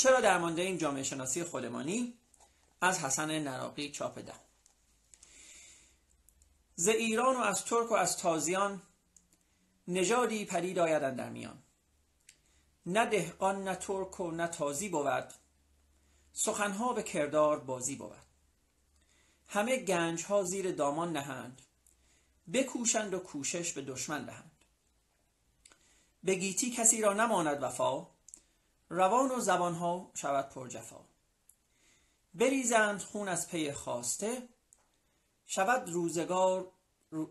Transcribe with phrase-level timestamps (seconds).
[0.00, 2.14] چرا درمانده این جامعه شناسی خودمانی؟
[2.80, 4.34] از حسن نراقی چاپ ده.
[6.74, 8.82] ز ایران و از ترک و از تازیان
[9.88, 11.62] نژادی پدید آید در میان.
[12.86, 15.34] نه دهقان نه ترک و نه تازی بود
[16.32, 18.16] سخنها به کردار بازی بود.
[19.48, 21.62] همه گنج ها زیر دامان نهند
[22.52, 24.64] بکوشند و کوشش به دشمن دهند.
[26.24, 28.06] به گیتی کسی را نماند وفا
[28.90, 31.00] روان و زبان ها شود پر جفا
[32.34, 34.48] بریزند خون از پی خواسته
[35.46, 36.72] شود روزگار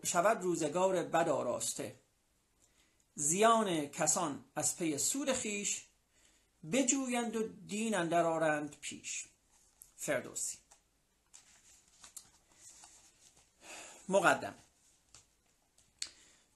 [0.04, 2.00] شود روزگار بد آراسته.
[3.14, 5.86] زیان کسان از پی سود خیش
[6.72, 9.28] بجویند و دین اندر آرند پیش.
[9.96, 10.58] فردوسی.
[14.08, 14.54] مقدم.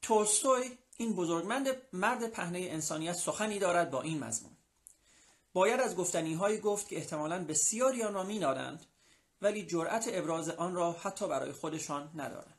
[0.03, 4.54] تولستوی این بزرگمند مرد پهنه انسانیت سخنی دارد با این مضمون.
[5.55, 8.87] باید از گفتنی هایی گفت که احتمالا بسیاری آن را می‌دانند
[9.43, 12.59] ولی جرأت ابراز آن را حتی برای خودشان ندارند.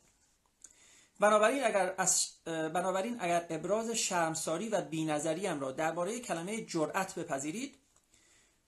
[1.20, 7.76] بنابراین اگر, از بنابراین اگر ابراز شرمساری و بینظریم را درباره کلمه جرأت بپذیرید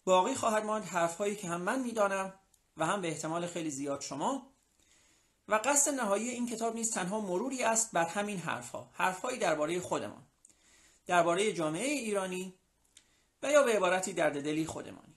[0.06, 2.34] باقی خواهد ماند حرفهایی که هم من می‌دانم
[2.78, 4.48] و هم به احتمال خیلی زیاد شما.
[5.48, 10.24] و قصد نهایی این کتاب نیز تنها مروری است بر همین حرفها حرفهایی درباره خودمان.
[11.06, 12.54] درباره جامعه ایرانی
[13.44, 15.16] و یا به عبارتی درد دلی خودمانی.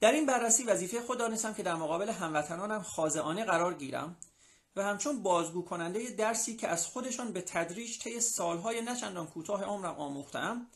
[0.00, 4.16] در این بررسی وظیفه خود دانستم که در مقابل هموطنانم خاضعانه قرار گیرم
[4.76, 9.94] و همچون بازگو کننده درسی که از خودشان به تدریج طی سالهای نچندان کوتاه عمرم
[9.94, 10.66] آموختم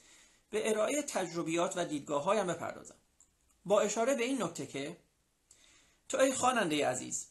[0.50, 2.94] به ارائه تجربیات و دیدگاه هایم بپردازم.
[3.64, 4.96] با اشاره به این نکته که
[6.08, 7.28] تو ای خواننده عزیز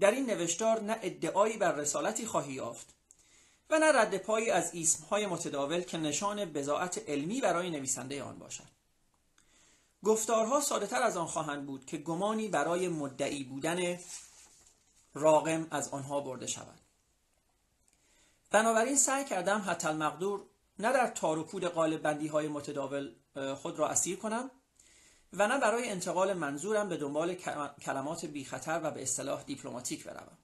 [0.00, 2.94] در این نوشتار نه ادعایی بر رسالتی خواهی یافت
[3.70, 8.68] و نه رد پایی از اسمهای متداول که نشان بزاعت علمی برای نویسنده آن باشد.
[10.04, 13.98] گفتارها ساده تر از آن خواهند بود که گمانی برای مدعی بودن
[15.14, 16.80] راقم از آنها برده شود.
[18.50, 20.46] بنابراین سعی کردم حتی المقدور
[20.78, 23.14] نه در تار قالب بندی های متداول
[23.54, 24.50] خود را اسیر کنم
[25.32, 27.34] و نه برای انتقال منظورم به دنبال
[27.84, 30.38] کلمات بی خطر و به اصطلاح دیپلماتیک بروم.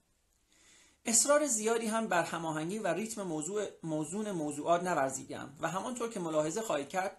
[1.06, 6.62] اصرار زیادی هم بر هماهنگی و ریتم موضوع موزون موضوعات نورزیدم و همانطور که ملاحظه
[6.62, 7.16] خواهید کرد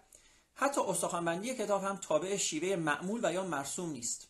[0.54, 4.28] حتی استخوانبندی کتاب هم تابع شیوه معمول و یا مرسوم نیست.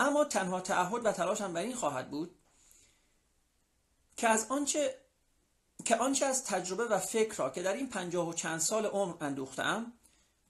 [0.00, 2.38] اما تنها تعهد و تلاشم بر این خواهد بود
[4.16, 4.94] که از آنچه
[5.84, 9.14] که آنچه از تجربه و فکر را که در این پنجاه و چند سال عمر
[9.20, 9.92] اندوختم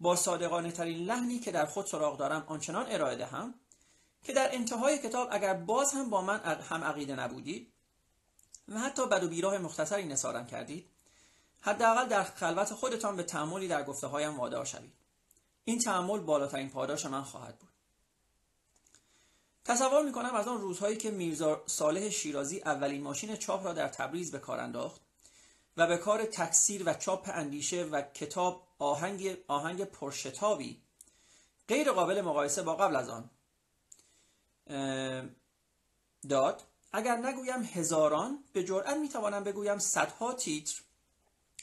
[0.00, 3.54] با صادقانه ترین لحنی که در خود سراغ دارم آنچنان ارائه دهم
[4.26, 7.72] که در انتهای کتاب اگر باز هم با من هم عقیده نبودید
[8.68, 10.88] و حتی بد و بیراه مختصری نسارم کردید
[11.60, 14.92] حداقل در خلوت خودتان به تعملی در گفته هایم وادار شوید.
[15.64, 17.68] این تعمل بالاترین پاداش من خواهد بود.
[19.64, 23.88] تصور می کنم از آن روزهایی که میرزا صالح شیرازی اولین ماشین چاپ را در
[23.88, 25.00] تبریز به کار انداخت
[25.76, 30.82] و به کار تکثیر و چاپ اندیشه و کتاب آهنگ, آهنگ پرشتابی
[31.68, 33.30] غیر قابل مقایسه با قبل از آن
[36.28, 36.62] داد.
[36.92, 40.82] اگر نگویم هزاران به جرأت می‌توانم بگویم صدها تیتر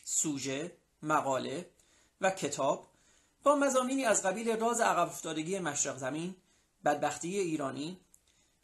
[0.03, 1.69] سوژه مقاله
[2.22, 2.88] و کتاب
[3.44, 6.36] با مزامینی از قبیل راز عقب افتادگی مشرق زمین
[6.86, 8.00] بدبختی ایرانی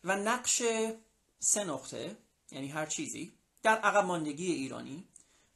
[0.04, 0.62] و نقش
[1.40, 2.18] سه نقطه
[2.52, 3.34] یعنی هر چیزی
[3.64, 5.08] در عقب ماندگی ایرانی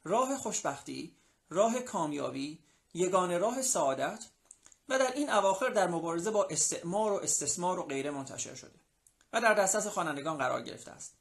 [0.04, 1.16] راه خوشبختی
[1.50, 2.58] راه کامیابی
[2.94, 4.24] یگان راه سعادت
[4.88, 8.80] و در این اواخر در مبارزه با استعمار و استثمار و غیره منتشر شده
[9.32, 11.14] و در دسترس خوانندگان قرار گرفته است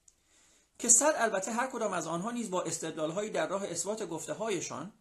[0.80, 4.94] که صد البته هر کدام از آنها نیز با استدلالهایی در راه اثبات گفته هایشان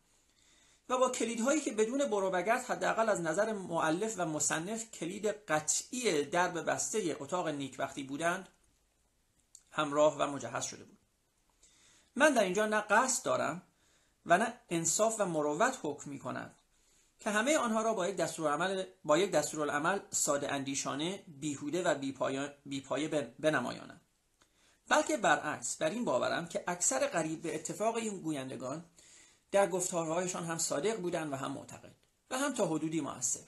[0.88, 6.70] و با کلیدهایی که بدون بروبگرد حداقل از نظر معلف و مصنف کلید قطعی درب
[6.70, 8.48] بسته اتاق نیکبختی بودند
[9.70, 10.98] همراه و مجهز شده بود.
[12.16, 13.62] من در اینجا نه قصد دارم
[14.26, 16.54] و نه انصاف و مروت حکم می کنند
[17.22, 21.94] که همه آنها را با یک دستورالعمل با یک دستورالعمل ساده اندیشانه بیهوده و
[22.64, 24.00] بیپایه بنمایانم
[24.88, 28.84] بلکه برعکس بر این باورم که اکثر قریب به اتفاق این گویندگان
[29.50, 31.94] در گفتارهایشان هم صادق بودند و هم معتقد
[32.30, 33.40] و هم تا حدودی موثر.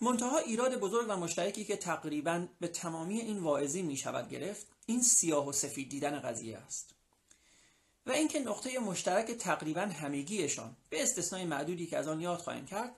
[0.00, 5.02] منتها ایراد بزرگ و مشترکی که تقریبا به تمامی این واعظی می شود گرفت این
[5.02, 6.97] سیاه و سفید دیدن قضیه است.
[8.08, 12.96] و اینکه نقطه مشترک تقریبا همگیشان به استثنای معدودی که از آن یاد خواهیم کرد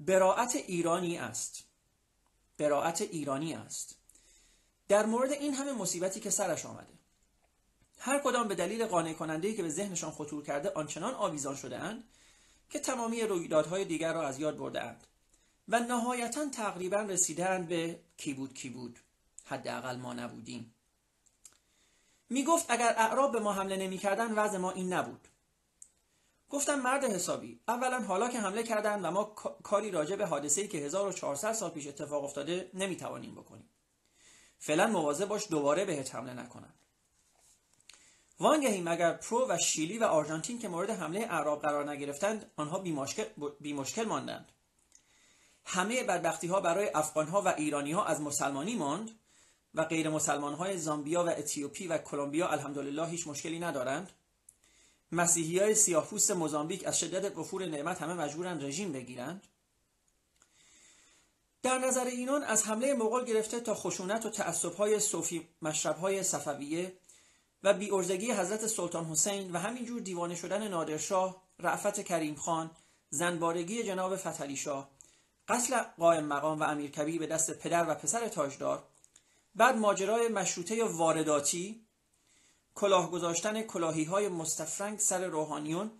[0.00, 1.64] براعت ایرانی است.
[2.58, 3.98] براعت ایرانی است.
[4.88, 6.92] در مورد این همه مصیبتی که سرش آمده.
[7.98, 12.04] هر کدام به دلیل قانع کننده که به ذهنشان خطور کرده آنچنان آویزان شده اند
[12.70, 15.06] که تمامی رویدادهای دیگر را از یاد بردهاند
[15.68, 19.00] و نهایتا تقریبا رسیدند به کی بود کی بود.
[19.44, 20.74] حداقل ما نبودیم.
[22.30, 25.28] می گفت اگر اعراب به ما حمله نمی‌کردند وضع ما این نبود.
[26.50, 29.24] گفتم مرد حسابی اولا حالا که حمله کردن و ما
[29.62, 33.70] کاری راجع به حادثه‌ای که 1400 سال پیش اتفاق افتاده نمی‌توانیم بکنیم.
[34.58, 36.74] فعلا مواظب باش دوباره بهت حمله نکنن.
[38.40, 42.78] وانگهی مگر پرو و شیلی و آرژانتین که مورد حمله اعراب قرار نگرفتند آنها
[43.60, 44.52] بی مشکل ماندند.
[45.64, 49.10] همه بدبختی ها برای افغان ها و ایرانی ها از مسلمانی ماند.
[49.76, 54.10] و غیر مسلمان های زامبیا و اتیوپی و کلمبیا الحمدلله هیچ مشکلی ندارند.
[55.12, 59.46] مسیحی های سیاهپوست موزامبیک از شدت وفور نعمت همه مجبورند رژیم بگیرند.
[61.62, 66.22] در نظر اینان از حمله مغول گرفته تا خشونت و تعصب های صوفی مشرب های
[66.22, 66.96] صفویه
[67.62, 72.70] و بیارزگی حضرت سلطان حسین و همینجور دیوانه شدن نادرشاه رعفت کریم خان
[73.10, 74.90] زنبارگی جناب فتحعلی شاه
[75.48, 78.84] قتل قائم مقام و امیر کبیر به دست پدر و پسر تاجدار
[79.56, 81.86] بعد ماجرای مشروطه وارداتی
[82.74, 85.90] کلاه گذاشتن کلاهی های مستفرنگ سر روحانیون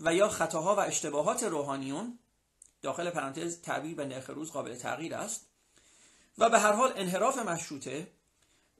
[0.00, 2.18] و یا خطاها و اشتباهات روحانیون
[2.82, 5.46] داخل پرانتز تعبیر به نرخ روز قابل تغییر است
[6.38, 8.10] و به هر حال انحراف مشروطه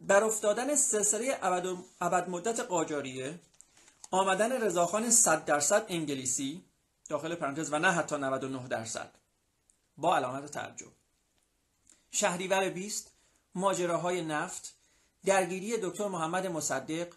[0.00, 1.38] بر افتادن سلسله
[2.00, 3.40] ابد مدت قاجاریه
[4.10, 6.64] آمدن رضاخان 100 درصد انگلیسی
[7.08, 9.14] داخل پرانتز و نه حتی 99 درصد
[9.96, 10.92] با علامت تعجب.
[12.10, 13.13] شهریور 20
[13.54, 14.74] ماجراهای نفت
[15.24, 17.08] درگیری دکتر محمد مصدق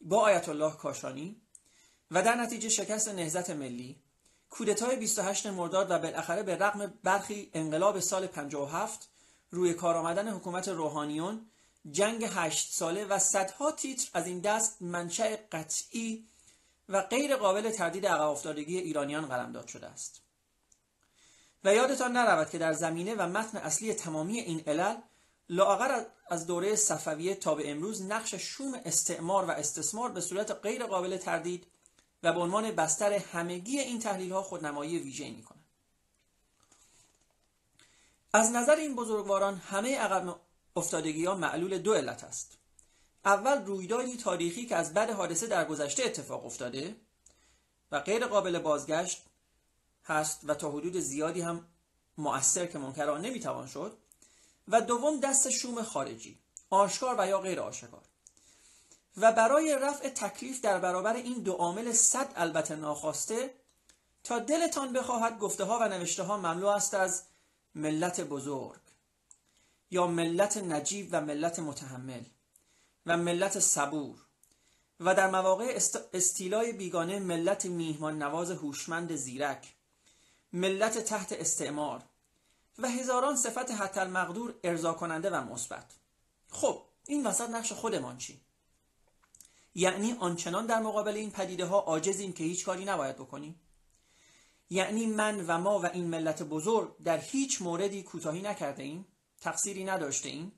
[0.00, 1.36] با آیت الله کاشانی
[2.10, 4.02] و در نتیجه شکست نهزت ملی.
[4.50, 9.08] کودتای 28 مرداد و بالاخره به رغم برخی انقلاب سال 57
[9.50, 11.46] روی کار آمدن حکومت روحانیون
[11.90, 16.26] جنگ هشت ساله و صدها تیتر از این دست منشأ قطعی
[16.88, 20.22] و غیر قابل تردید عقب افتادگی ایرانیان قلمداد شده است.
[21.64, 24.96] و یادتان نرود که در زمینه و متن اصلی تمامی این علل
[25.52, 30.86] لاغر از دوره صفویه تا به امروز نقش شوم استعمار و استثمار به صورت غیر
[30.86, 31.66] قابل تردید
[32.22, 35.64] و به عنوان بستر همگی این تحلیل ها خودنمایی ویژه می کنند.
[38.32, 40.40] از نظر این بزرگواران همه عقب
[40.76, 42.58] افتادگی ها معلول دو علت است.
[43.24, 46.96] اول رویدادی تاریخی که از بد حادثه در گذشته اتفاق افتاده
[47.92, 49.24] و غیر قابل بازگشت
[50.04, 51.66] هست و تا حدود زیادی هم
[52.18, 54.01] مؤثر که منکران نمی‌توان شد
[54.68, 56.38] و دوم دست شوم خارجی
[56.70, 58.02] آشکار و یا غیر آشکار.
[59.16, 63.54] و برای رفع تکلیف در برابر این دو عامل صد البته ناخواسته
[64.24, 67.22] تا دلتان بخواهد گفته ها و نوشته ها مملو است از
[67.74, 68.80] ملت بزرگ
[69.90, 72.22] یا ملت نجیب و ملت متحمل
[73.06, 74.18] و ملت صبور
[75.00, 75.78] و در مواقع
[76.12, 79.74] استیلای بیگانه ملت میهمان نواز هوشمند زیرک
[80.52, 82.02] ملت تحت استعمار
[82.78, 85.92] و هزاران صفت حتی المقدور ارضا کننده و مثبت.
[86.48, 88.40] خب این وسط نقش خودمان چی؟
[89.74, 93.60] یعنی آنچنان در مقابل این پدیده ها عاجزیم که هیچ کاری نباید بکنیم؟
[94.70, 99.06] یعنی من و ما و این ملت بزرگ در هیچ موردی کوتاهی نکرده ایم؟
[99.40, 100.52] تقصیری نداشته ایم؟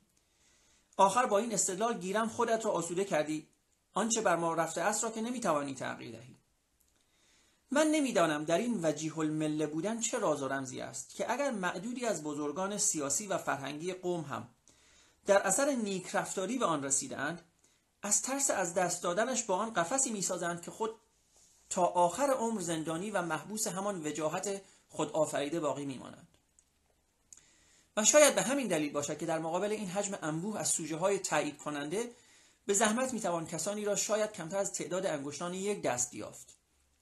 [0.97, 3.47] آخر با این استدلال گیرم خودت را آسوده کردی.
[3.93, 6.34] آنچه بر ما رفته است را که نمی‌توانی تغییر دهی.
[7.71, 12.05] من نمی‌دانم در این وجیه المله بودن چه راز و رمزی است که اگر معدودی
[12.05, 14.49] از بزرگان سیاسی و فرهنگی قوم هم
[15.25, 17.41] در اثر نیک رفتاری به آن رسیدند
[18.01, 20.95] از ترس از دست دادنش با آن قفسی می‌سازند که خود
[21.69, 26.27] تا آخر عمر زندانی و محبوس همان وجاهت خود آفریده باقی میمانند
[27.97, 31.19] و شاید به همین دلیل باشد که در مقابل این حجم انبوه از سوژه های
[31.19, 32.11] تایید کننده
[32.65, 36.54] به زحمت می‌توان کسانی را شاید کمتر از تعداد انگشتان یک دست یافت.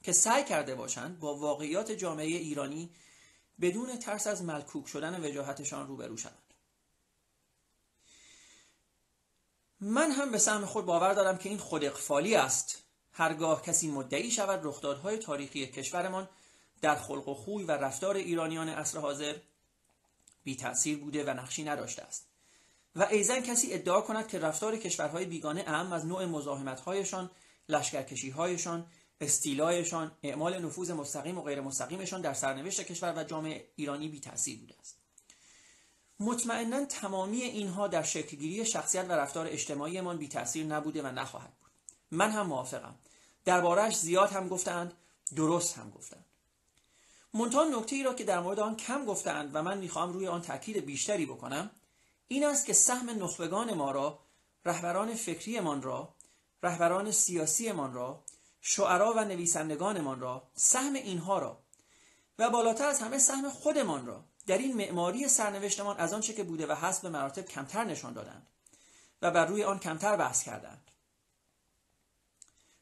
[0.03, 2.89] که سعی کرده باشند با واقعیات جامعه ایرانی
[3.62, 6.53] بدون ترس از ملکوک شدن وجاهتشان روبرو شوند.
[9.79, 12.83] من هم به سهم خود باور دارم که این خود اقفالی است.
[13.12, 16.29] هرگاه کسی مدعی شود رخدادهای تاریخی کشورمان
[16.81, 19.36] در خلق و خوی و رفتار ایرانیان عصر حاضر
[20.43, 22.27] بی تأثیر بوده و نقشی نداشته است.
[22.95, 27.31] و ایزن کسی ادعا کند که رفتار کشورهای بیگانه اهم از نوع مزاحمتهایشان
[27.69, 28.86] لشکرکشیهایشان
[29.22, 34.60] استیلایشان اعمال نفوذ مستقیم و غیر مستقیمشان در سرنوشت کشور و جامعه ایرانی بی تاثیر
[34.60, 34.98] بوده است.
[36.20, 41.72] مطمئنا تمامی اینها در شکلگیری شخصیت و رفتار اجتماعیمان بی تاثیر نبوده و نخواهد بود.
[42.12, 42.96] من هم موافقم.
[43.46, 44.93] دربارهش زیاد هم گفتند
[45.36, 46.25] درست هم گفتند
[47.34, 50.41] منتها نکته ای را که در مورد آن کم گفتند و من می‌خواهم روی آن
[50.41, 51.72] تاکید بیشتری بکنم
[52.27, 54.20] این است که سهم نخبگان ما را
[54.65, 56.15] رهبران فکریمان را
[56.63, 58.24] رهبران سیاسیمان را
[58.65, 61.63] شعرا و نویسندگانمان را سهم اینها را
[62.39, 66.67] و بالاتر از همه سهم خودمان را در این معماری سرنوشتمان از آنچه که بوده
[66.67, 68.48] و هست به مراتب کمتر نشان دادند
[69.22, 70.91] و بر روی آن کمتر بحث کردند.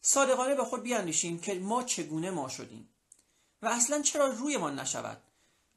[0.01, 2.89] صادقانه به خود بیاندیشیم که ما چگونه ما شدیم
[3.61, 5.21] و اصلا چرا رویمان نشود.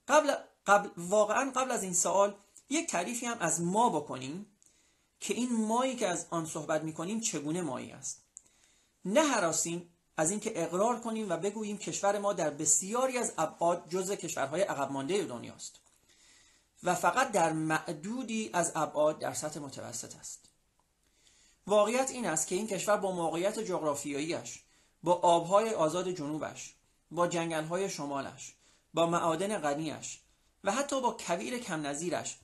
[0.08, 0.34] قبل,
[0.66, 2.34] قبل واقعا قبل از این سوال
[2.68, 4.46] یک تعریفی هم از ما بکنیم
[5.20, 8.22] که این مایی که از آن صحبت می‌کنیم چگونه مایی است.
[9.04, 14.14] نه حراسیم از اینکه اقرار کنیم و بگوییم کشور ما در بسیاری از ابعاد جزء
[14.14, 15.80] کشورهای عقب مانده دنیاست
[16.82, 20.44] و فقط در معدودی از ابعاد در سطح متوسط است.
[21.66, 24.62] واقعیت این است که این کشور با موقعیت جغرافیاییش
[25.02, 26.74] با آبهای آزاد جنوبش
[27.10, 28.54] با جنگلهای شمالش
[28.94, 30.20] با معادن غنیش
[30.64, 32.38] و حتی با کویر کم نظیرش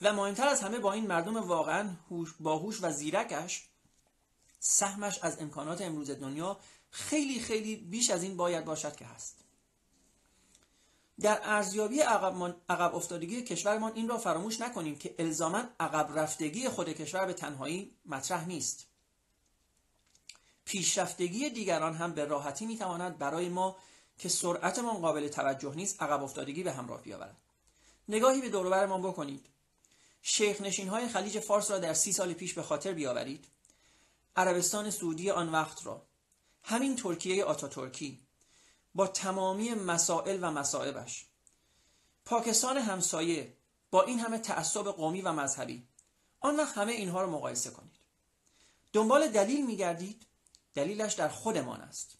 [0.00, 1.96] و مهمتر از همه با این مردم واقعا
[2.40, 3.68] باهوش و زیرکش
[4.60, 6.58] سهمش از امکانات امروز دنیا
[6.94, 9.36] خیلی خیلی بیش از این باید باشد که هست.
[11.20, 16.88] در ارزیابی عقب, عقب افتادگی کشورمان این را فراموش نکنیم که الزاما عقب رفتگی خود
[16.88, 18.86] کشور به تنهایی مطرح نیست.
[20.64, 23.76] پیشرفتگی دیگران هم به راحتی می‌تواند برای ما
[24.18, 27.36] که سرعتمان قابل توجه نیست عقب افتادگی به همراه بیاورد.
[28.08, 29.46] نگاهی به دوروبرمان بکنید.
[30.22, 33.44] شیخ نشین های خلیج فارس را در سی سال پیش به خاطر بیاورید.
[34.36, 36.02] عربستان سعودی آن وقت را.
[36.64, 38.26] همین ترکیه آتاتورکی
[38.94, 41.26] با تمامی مسائل و مسائبش
[42.24, 43.56] پاکستان همسایه
[43.90, 45.86] با این همه تعصب قومی و مذهبی.
[46.40, 47.96] آن وقت همه اینها را مقایسه کنید.
[48.92, 50.26] دنبال دلیل میگردید
[50.74, 52.16] دلیلش در خودمان است.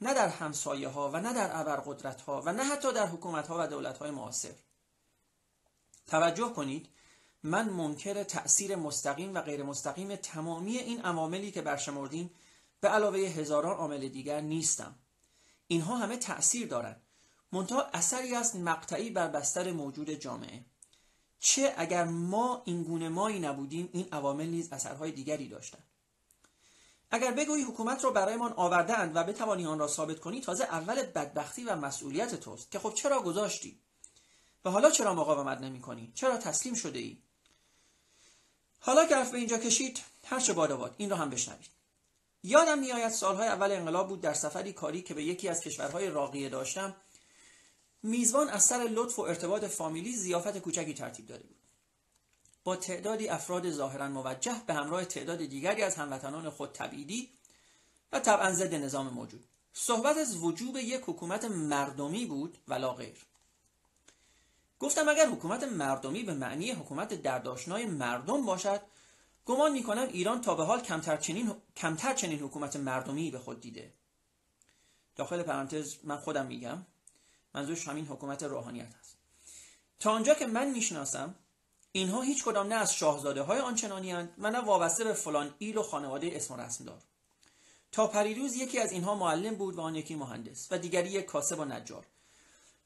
[0.00, 3.56] نه در همسایه ها و نه در ابرقدرت ها و نه حتی در حکومت ها
[3.58, 4.54] و دولت های معاصر.
[6.06, 6.88] توجه کنید
[7.42, 12.30] من منکر تأثیر مستقیم و غیر مستقیم تمامی این عواملی که برشمردیم
[12.80, 14.94] به علاوه هزاران عامل دیگر نیستم.
[15.66, 17.02] اینها همه تأثیر دارند.
[17.52, 20.64] منتها اثری است مقطعی بر بستر موجود جامعه.
[21.40, 25.84] چه اگر ما این گونه مایی نبودیم این عوامل نیز اثرهای دیگری داشتند.
[27.10, 31.64] اگر بگویی حکومت را برایمان آوردهاند و بتوانی آن را ثابت کنی تازه اول بدبختی
[31.64, 33.80] و مسئولیت توست که خب چرا گذاشتی؟
[34.64, 37.18] و حالا چرا مقاومت نمی کنی؟ چرا تسلیم شده ای؟
[38.80, 41.79] حالا که حرف به اینجا کشید هر چه باد این را هم بشنوید.
[42.42, 46.48] یادم میآید سالهای اول انقلاب بود در سفری کاری که به یکی از کشورهای راقیه
[46.48, 46.96] داشتم
[48.02, 51.56] میزبان از سر لطف و ارتباط فامیلی زیافت کوچکی ترتیب داده بود.
[52.64, 57.30] با تعدادی افراد ظاهرا موجه به همراه تعداد دیگری از هموطنان خود تبعیدی
[58.12, 59.44] و طبعا ضد نظام موجود.
[59.72, 63.26] صحبت از وجوب یک حکومت مردمی بود ولا غیر.
[64.78, 68.80] گفتم اگر حکومت مردمی به معنی حکومت درداشنای مردم باشد
[69.46, 73.94] گمان می‌کنم ایران تا به حال کمتر چنین, کمتر چنین حکومت مردمی به خود دیده.
[75.16, 76.86] داخل پرانتز من خودم میگم
[77.54, 79.16] منظورش همین حکومت روحانیت هست.
[80.00, 81.34] تا آنجا که من می‌شناسم
[81.92, 85.78] اینها هیچ کدام نه از شاهزاده های آنچنانی هند و نه وابسته به فلان ایل
[85.78, 87.02] و خانواده اسم و رسم دار
[87.92, 91.58] تا پریروز یکی از اینها معلم بود و آن یکی مهندس و دیگری یک کاسب
[91.58, 92.06] و نجار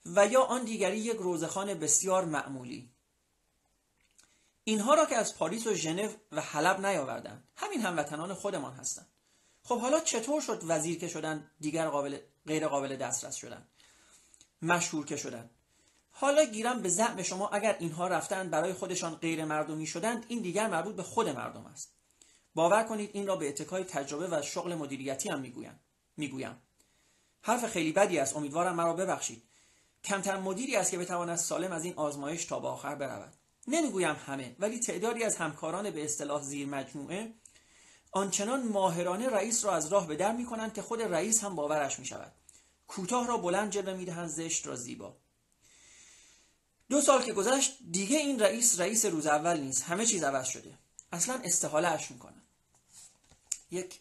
[0.06, 2.93] و یا آن دیگری یک روزخان بسیار معمولی.
[4.64, 7.49] اینها را که از پاریس و ژنو و حلب نیاوردند.
[7.56, 9.06] همین هموطنان خودمان هستند.
[9.62, 13.68] خب حالا چطور شد وزیر که شدن دیگر قابل غیر قابل دسترس شدن؟
[14.62, 15.50] مشهور که شدن.
[16.11, 20.68] حالا گیرم به زعم شما اگر اینها رفتن برای خودشان غیر مردمی شدند این دیگر
[20.68, 21.92] مربوط به خود مردم است.
[22.54, 25.80] باور کنید این را به اتکای تجربه و شغل مدیریتی هم می‌گویم
[26.16, 26.62] می‌گویم.
[27.42, 28.37] حرف خیلی بدی است.
[28.37, 29.42] امیدوارم مرا ببخشید.
[30.04, 33.35] کمتر مدیری است که بتواند سالم از این آزمایش تا به آخر برود.
[33.68, 37.33] نمی‌گویم همه ولی تعدادی از همکاران به اصطلاح زیر مجموعه
[38.12, 41.99] آنچنان ماهرانه رئیس را از راه به در می کنند که خود رئیس هم باورش
[41.99, 42.33] می شود
[42.88, 45.16] کوتاه را بلند جلوه می دهند زشت را زیبا.
[46.88, 49.83] دو سال که گذشت دیگه این رئیس رئیس روز اول نیست.
[49.83, 50.78] همه چیز عوض شده.
[51.12, 52.42] اصلا استحاله اش می‌کنن.
[53.71, 54.00] یک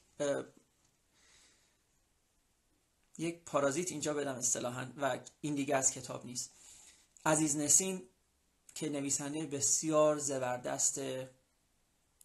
[3.18, 6.52] یک پارازیت اینجا بدم اصطلاحا و این دیگه از کتاب نیست.
[7.26, 8.02] عزیز نسیم
[8.76, 11.02] که نویسنده بسیار زبردست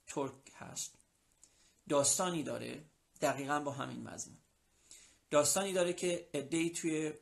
[0.06, 0.94] ترک هست.
[1.88, 2.84] داستانی داره.
[3.20, 4.38] دقیقا با همین مضمون.
[5.30, 7.12] داستانی داره که ادهی توی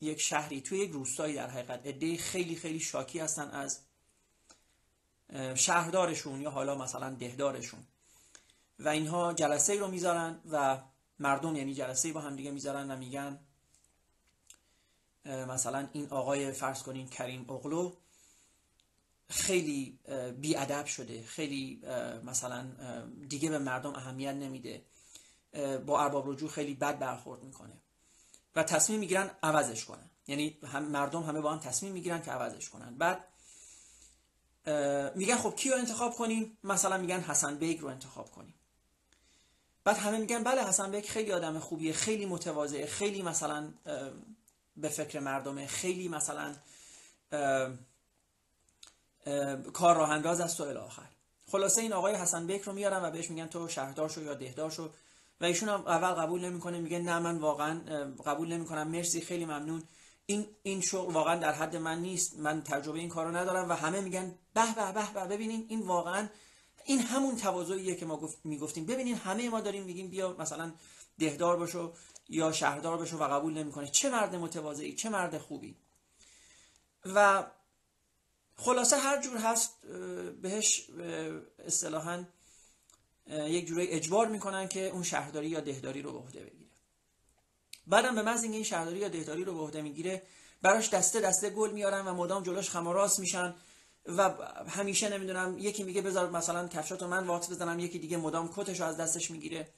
[0.00, 3.80] یک شهری توی یک روستایی در حقیقت ادهی خیلی خیلی شاکی هستن از
[5.54, 7.86] شهردارشون یا حالا مثلا دهدارشون.
[8.78, 10.82] و اینها جلسه رو می‌ذارن و
[11.18, 13.38] مردم یعنی جلسه با هم دیگه می‌ذارن و میگن
[15.24, 17.96] مثلا این آقای فرض کنین کریم اغلو
[19.28, 19.98] خیلی
[20.38, 21.22] بیادب شده.
[21.22, 21.80] خیلی
[22.24, 22.66] مثلا
[23.28, 24.84] دیگه به مردم اهمیت نمیده.
[25.86, 27.72] با ارباب رجوع خیلی بد برخورد می‌کنه.
[28.56, 30.10] و تصمیم می‌گیرن عوضش کنن.
[30.26, 32.94] یعنی هم مردم همه با هم تصمیم می‌گیرن که عوضش کنن.
[32.98, 33.24] بعد
[35.14, 38.54] میگن خب کی رو انتخاب کنیم؟ مثلا میگن حسن بیگ رو انتخاب کنیم.
[39.84, 43.72] بعد همه میگن بله حسن بیگ خیلی آدم خوبیه خیلی متواضعه خیلی مثلا
[44.76, 46.54] به فکر مردمه خیلی مثلا
[49.72, 51.06] کار راه انداز است و الی آخر.
[51.50, 54.70] خلاصه این آقای حسن بیک رو میارن و بهش میگن تو شهردار شو یا دهدار
[54.70, 54.90] شو.
[55.40, 57.80] و ایشون هم اول قبول نمی‌کنه میگه نه من واقعا
[58.26, 58.88] قبول نمی‌کنم.
[58.88, 59.82] مرسی خیلی ممنون.
[60.26, 62.38] این این شغل واقعا در حد من نیست.
[62.38, 66.28] من تجربه این کارو ندارم و همه میگن به به به به ببینین این واقعا
[66.84, 68.86] این همون تواضعیه که ما گفت می‌گفتیم.
[68.86, 70.72] ببینین همه ما داریم میگیم بیا مثلا
[71.18, 71.92] دهدار بشو
[72.28, 73.86] یا شهردار بشو و قبول نمی‌کنه.
[73.86, 75.76] چه مرد متواضعی چه مرد خوبی.
[77.04, 77.44] و
[78.56, 79.86] خلاصه هر جور هست
[80.42, 80.90] بهش
[81.66, 82.24] اصطلاحا
[83.30, 86.70] یک جوری اجبار می‌کنن که اون شهرداری یا دهداری رو به عهده بگیره.
[87.86, 90.22] بعدم به محض اینکه این شهرداری یا دهداری رو به عهده می‌گیره
[90.62, 93.54] براش دسته دسته گل میارن و مدام جلوش خماراس میشن
[94.06, 94.30] و
[94.68, 98.96] همیشه نمی‌دونم یکی میگه بذار مثلا کفشاتو من وات بزنم یکی دیگه مدام کتشو از
[98.96, 99.68] دستش می‌گیره.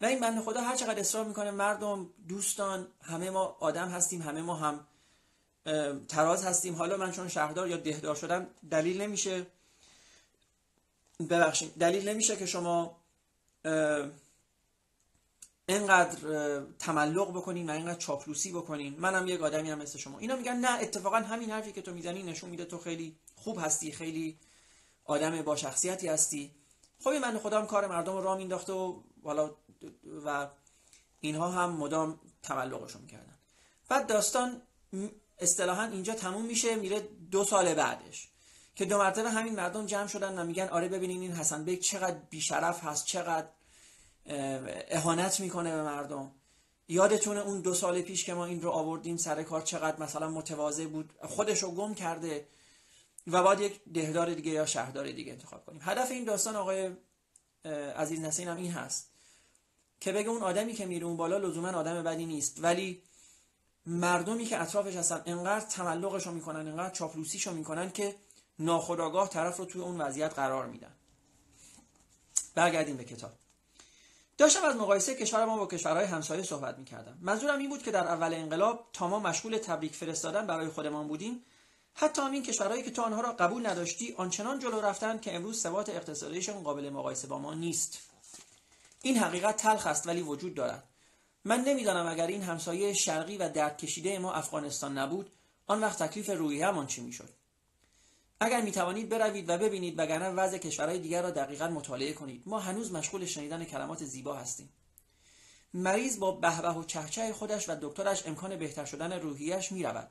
[0.00, 4.42] و این بنده خدا هر چقدر اصرار می‌کنه مردم دوستان همه ما آدم هستیم همه
[4.42, 4.86] ما هم
[6.08, 6.74] تراز هستیم.
[6.74, 9.46] حالا من چون شهردار یا دهدار شدم دلیل نمیشه.
[11.30, 12.96] ببخشید دلیل نمیشه که شما
[15.66, 18.96] اینقدر تملق بکنین و اینقدر چاپلوسی بکنین.
[18.98, 20.18] منم یک آدمی هم مثل شما.
[20.18, 23.92] اینا میگن نه اتفاقا همین حرفی که تو می‌زنی نشون میده تو خیلی خوب هستی
[23.92, 24.38] خیلی
[25.04, 26.54] آدم با شخصیتی هستی.
[27.04, 29.50] خب من خودم کار مردم را مینداخته و حالا
[30.24, 30.48] و
[31.20, 33.38] اینها هم مدام تملقشون می‌کردن.
[33.88, 34.62] بعد داستان
[35.42, 38.28] اصطلاحا اینجا تموم میشه میره دو سال بعدش.
[38.74, 42.18] که دو مرتبه همین مردم جمع شدن و میگن آره ببینین این حسن بیگ چقدر
[42.30, 43.48] بیشرف هست چقدر
[44.90, 46.30] اهانت می‌کنه به مردم.
[46.88, 50.86] یادتونه اون دو سال پیش که ما این رو آوردیم سر کار چقدر مثلا متواضع
[50.86, 52.48] بود خودش رو گم کرده
[53.26, 55.80] و باید یک دهدار دیگه یا شهردار دیگه انتخاب کنیم.
[55.82, 56.90] هدف این داستان آقای
[57.96, 59.10] عزیز نسین هم این هست
[60.00, 62.58] که بگه اون آدمی که میره اون بالا لزوما آدم بدی نیست.
[62.62, 63.02] ولی
[63.86, 68.16] مردمی که اطرافش هستن انقدر تملقش رو می‌کنن انقدر چاپلوسیش رو می‌کنن که
[68.58, 70.92] ناخداگاه طرف رو توی اون وضعیت قرار میدن.
[72.54, 73.30] برگردیم به کتاب.
[74.38, 77.18] داشتم از مقایسه کشور ما با کشورهای همسایه صحبت می‌کردم.
[77.20, 81.44] منظورم این بود که در اول انقلاب تا ما مشغول تبریک فرستادن برای خودمان بودیم
[81.94, 85.60] حتی هم این کشورهایی که تو آنها را قبول نداشتی آنچنان جلو رفتن که امروز
[85.60, 87.98] ثبات اقتصادیشان قابل مقایسه با ما نیست.
[89.02, 90.84] این حقیقت تلخ است ولی وجود دارد.
[91.44, 95.32] من نمی‌دانم اگر این همسایه شرقی و درد کشیده ما افغانستان نبود
[95.66, 97.28] آن وقت تکلیف روی همان چی می‌شد؟
[98.40, 102.42] اگر می توانید بروید و ببینید وگرنه وضع کشورهای دیگر را دقیقا مطالعه کنید.
[102.46, 104.68] ما هنوز مشغول شنیدن کلمات زیبا هستیم.
[105.74, 110.10] مریض با بهبه و چهچه خودش و دکترش امکان بهتر شدن روحیش می رود.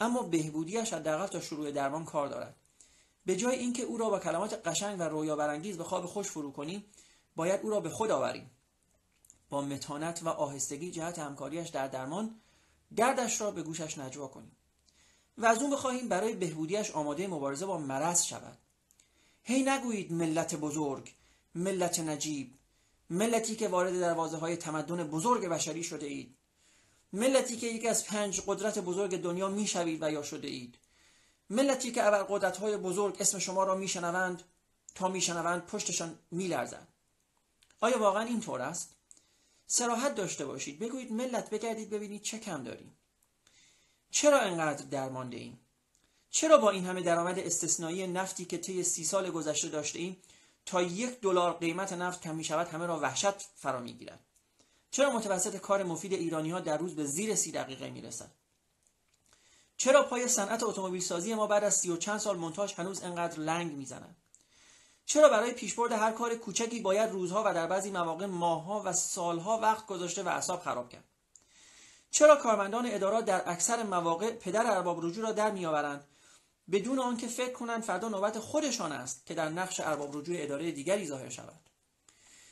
[0.00, 2.56] اما بهبودیش حداقل تا شروع درمان کار دارد.
[3.26, 6.52] به جای اینکه او را با کلمات قشنگ و رویا برانگیز به خواب خوش فرو
[6.52, 6.84] کنیم
[7.36, 8.50] باید او را به خود آوریم.
[9.50, 12.40] با متانت و آهستگی جهت همکاریش در درمان
[12.96, 14.56] دردش را به گوشش نجوا کنیم
[15.38, 18.58] و از اون بخواهیم برای بهبودیش آماده مبارزه با مرض شود.
[19.42, 21.14] هی نگویید ملت بزرگ
[21.54, 22.54] ملت نجیب
[23.10, 26.36] ملتی که وارد دروازه های تمدن بزرگ بشری شده اید.
[27.12, 30.78] ملتی که یکی از پنج قدرت بزرگ دنیا می‌شوید و یا شده اید.
[31.50, 34.42] ملتی که اول قدرت های بزرگ اسم شما را میشنوند
[34.94, 36.88] تا میشنوند پشتشان میلرزند
[37.80, 38.97] آیا واقعا این طور است؟
[39.70, 40.78] سراحت داشته باشید.
[40.78, 42.98] بگویید ملت بگردید ببینید چه کم داریم.
[44.10, 45.60] چرا انقدر درمانده ایم؟
[46.30, 50.16] چرا با این همه درآمد استثنایی نفتی که طی سی سال گذشته داشته ایم
[50.66, 54.20] تا یک دلار قیمت نفت کم می شود همه را وحشت فرا می گیرد
[54.90, 58.30] چرا متوسط کار مفید ایرانی ها در روز به زیر سی دقیقه می رسد
[59.76, 63.40] چرا پای صنعت اتومبیل سازی ما بعد از سی و چند سال منتاج هنوز انقدر
[63.40, 64.16] لنگ می‌زنند
[65.08, 69.58] چرا برای پیشبرد هر کار کوچکی باید روزها و در بعضی مواقع ماهها و سالها
[69.58, 71.04] وقت گذاشته و اعصاب خراب کرد؟
[72.10, 76.04] چرا کارمندان ادارات در اکثر مواقع پدر ارباب رجوع را در میآورند
[76.72, 81.06] بدون آنکه فکر کنند فردا نوبت خودشان است که در نقش ارباب رجوع اداره دیگری
[81.06, 81.60] ظاهر شود.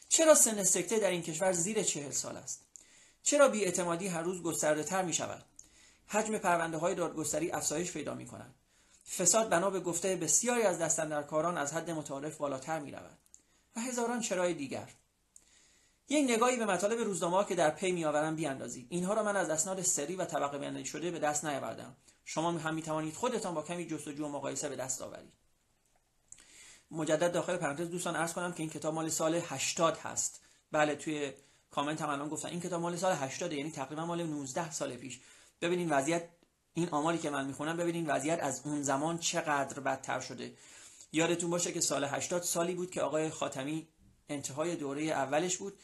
[0.08, 2.62] چرا سن سکته در این کشور زیر چهل سال است؟
[3.22, 5.44] چرا بیاعتمادی هر روز گسترده تر می شود
[6.06, 8.54] حجم پرونده های دادگستری افزایش پیدا می کنند
[9.08, 13.18] فساد بنا به گفته بسیاری از کاران از حد متعارف بالاتر می رود
[13.76, 14.88] و هزاران چرای دیگر.
[16.08, 18.86] یک نگاهی به مطالب روزنامه که در پی میآورم بیاندازید.
[18.90, 21.96] اینها را من از اسناد سری و طبقه بندی شده به دست نیاوردم.
[22.24, 25.32] شما هم می توانید خودتان با کمی جستجو و مقایسه به دست آورید.
[26.90, 30.40] مجدد داخل پرانتز دوستان عرض کنم که این کتاب مال سال 80 هست.
[30.72, 31.32] بله توی
[31.70, 32.48] کامنت هم الان گفتن.
[32.48, 35.20] این کتاب مال سال 80 یعنی تقریبا مال 19 سال پیش.
[35.60, 36.28] ببینین وضعیت
[36.76, 40.56] این آماری که من می‌خونم ببینین وضعیت از اون زمان چقدر بدتر شده.
[41.12, 43.88] یادتون باشه که سال 80 سالی بود که آقای خاتمی
[44.28, 45.78] انتهای دوره اولش بود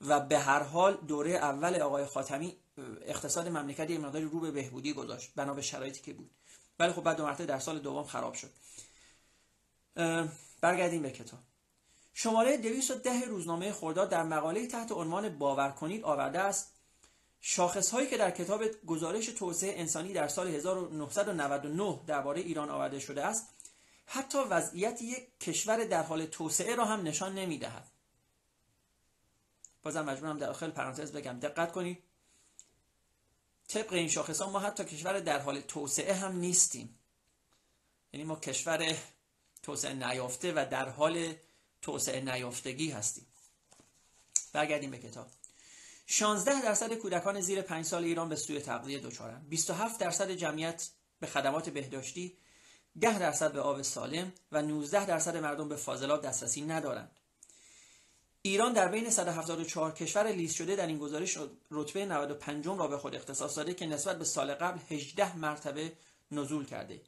[0.00, 2.56] و به هر حال دوره اول آقای خاتمی
[3.02, 6.30] اقتصاد مملکت یه مقداری رو به بهبودی گذاشت بنا به شرایطی که بود.
[6.78, 8.50] ولی خب بعد دو مرتبه در سال دوم خراب شد.
[10.60, 11.40] برگردیم به کتاب.
[12.14, 16.79] شماره 210 روزنامه خرداد در مقاله تحت عنوان باور کنید آورده است.
[17.40, 23.24] شاخص هایی که در کتاب گزارش توسعه انسانی در سال 1999 درباره ایران آورده شده
[23.24, 23.48] است
[24.06, 27.90] حتی وضعیت یک کشور در حال توسعه را هم نشان نمی دهد.
[29.82, 32.02] بازم مجبورم در داخل پرانتز بگم دقت کنید.
[33.68, 36.98] طبق این شاخص ها ما حتی کشور در حال توسعه هم نیستیم.
[38.12, 38.96] یعنی ما کشور
[39.62, 41.34] توسعه نیافته و در حال
[41.82, 43.26] توسعه نیافتگی هستیم.
[44.52, 45.39] برگردیم به کتاب.
[46.12, 51.26] 16 درصد کودکان زیر 5 سال ایران به سوی تغذیه دچارند 27 درصد جمعیت به
[51.26, 52.36] خدمات بهداشتی
[53.00, 57.10] 10 درصد به آب سالم و 19 درصد مردم به فاضلاب دسترسی ندارند.
[58.42, 61.38] ایران در بین 174 کشور لیست شده در این گزارش
[61.70, 65.92] رتبه 95 را به خود اختصاص داده که نسبت به سال قبل 18 مرتبه
[66.30, 67.00] نزول کرده.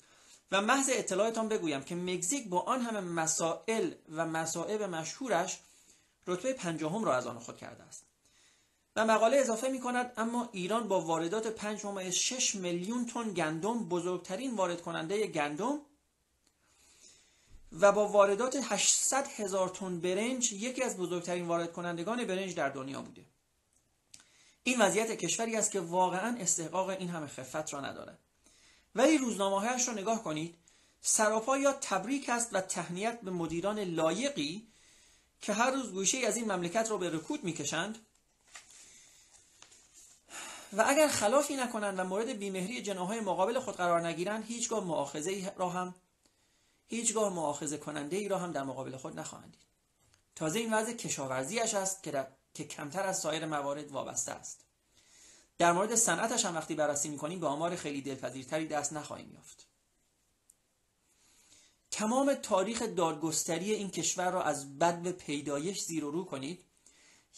[0.52, 5.58] و محض اطلاعتان بگویم که مکزیک با آن همه مسائل و مصائب مشهورش
[6.26, 8.11] رتبه پنجم را از آن خود کرده است.
[8.96, 14.82] و مقاله اضافه می کند اما ایران با واردات 5.6 میلیون تن گندم بزرگترین وارد
[14.82, 15.78] کننده گندم
[17.80, 23.02] و با واردات 800 هزار تن برنج یکی از بزرگترین وارد کنندگان برنج در دنیا
[23.02, 23.24] بوده.
[24.64, 28.18] این وضعیت کشوری است که واقعا استحقاق این همه خفت را ندارد.
[28.94, 30.54] ولی روزنامه را نگاه کنید
[31.00, 34.66] سراپا یا تبریک است و تهنیت به مدیران لایقی
[35.40, 37.98] که هر روز گوشه از این مملکت را به رکود می‌کشند.
[40.72, 45.68] و اگر خلافی نکنند و مورد بیمهری جناهای مقابل خود قرار نگیرند هیچگاه مؤاخذه را
[45.68, 45.94] هم
[46.88, 49.62] هیچگاه مؤاخذه کننده ای را هم در مقابل خود نخواهند دید.
[50.34, 54.64] تازه این وضع کشاورزیش است که, که کمتر از سایر موارد وابسته است.
[55.58, 59.66] در مورد صنعتش هم وقتی بررسی می‌کنیم به آمار خیلی دلپذیرتری دست نخواهیم یافت.
[61.90, 66.64] تمام تاریخ دادگستری این کشور را از بد به پیدایش زیر و رو کنید.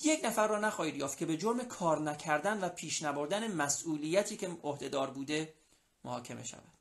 [0.03, 4.49] یک نفر را نخواهید یافت که به جرم کار نکردن و پیش نبردن مسئولیتی که
[4.63, 5.55] عهدهدار بوده
[6.05, 6.75] محاکمه شود.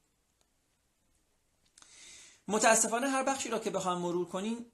[2.48, 4.66] متاسفانه هر بخشی را که بخواهم مرور کنیم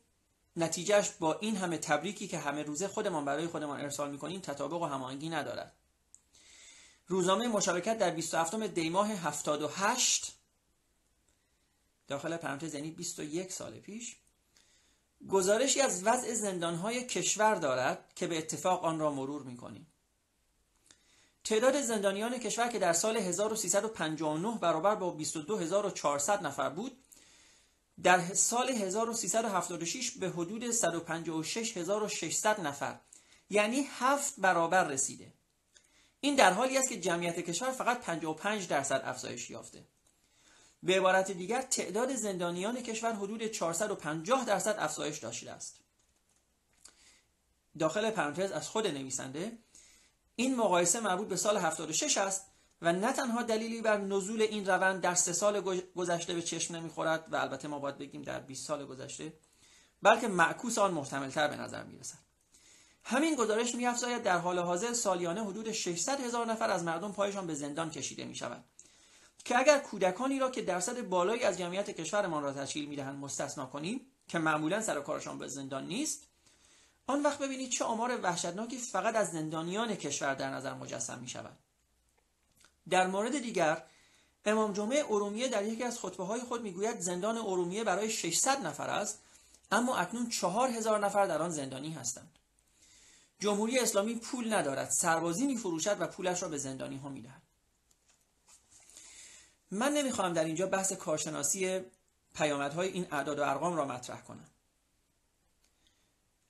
[0.55, 4.85] نتیجهش با این همه تبریکی که همه روزه خودمان برای خودمان ارسال می‌کنیم تطابق و
[4.85, 5.75] هماهنگی ندارد.
[7.07, 10.35] روزنامه مشارکت در 27 دیماه 78
[12.07, 14.17] داخل پرانتز یعنی 21 سال پیش
[15.27, 19.87] گزارشی از وضع زندانهای کشور دارد که به اتفاق آن را مرور می‌کنیم.
[21.43, 26.97] تعداد زندانیان کشور که در سال 1359 برابر با 22400 نفر بود
[28.03, 32.99] در سال 1376 به حدود 156600 نفر
[33.49, 35.33] یعنی هفت برابر رسیده.
[36.21, 39.85] این در حالی است که جمعیت کشور فقط 55 درصد افزایش یافته.
[40.83, 45.79] به عبارت دیگر تعداد زندانیان کشور حدود 450 درصد افزایش داشته است.
[47.79, 49.57] داخل پرانتز از خود نویسنده
[50.35, 52.45] این مقایسه مربوط به سال 76 است
[52.81, 55.61] و نه تنها دلیلی بر نزول این روند در سه سال
[55.95, 59.33] گذشته به چشم نمی‌خورد و البته ما باید بگیم در 20 سال گذشته
[60.01, 62.17] بلکه معکوس آن محتملتر به نظر می‌رسد.
[63.03, 67.53] همین گزارش میافزاید در حال حاضر سالیانه حدود 600 هزار نفر از مردم پایشان به
[67.53, 68.63] زندان کشیده می شود
[69.45, 74.01] که اگر کودکانی را که درصد بالایی از جمعیت کشورمان را تشکیل می‌دهند مستثنا کنیم
[74.27, 76.23] که معمولا سر کارشان به زندان نیست
[77.07, 81.57] آن وقت ببینید چه آمار وحشتناکی فقط از زندانیان کشور در نظر مجسم می شود
[82.89, 83.83] در مورد دیگر
[84.45, 88.89] امام جمعه ارومیه در یکی از خطبه های خود می‌گوید زندان ارومیه برای 600 نفر
[88.89, 89.19] است
[89.71, 92.39] اما اکنون 4000 نفر در آن زندانی هستند.
[93.39, 97.48] جمهوری اسلامی پول ندارد سربازی میفروشد و پولش را به زندانی ها می‌دهد.
[99.71, 101.81] من نمی‌خواهم در اینجا بحث کارشناسی
[102.35, 104.49] پیامدهای این اعداد و ارقام را مطرح کنم.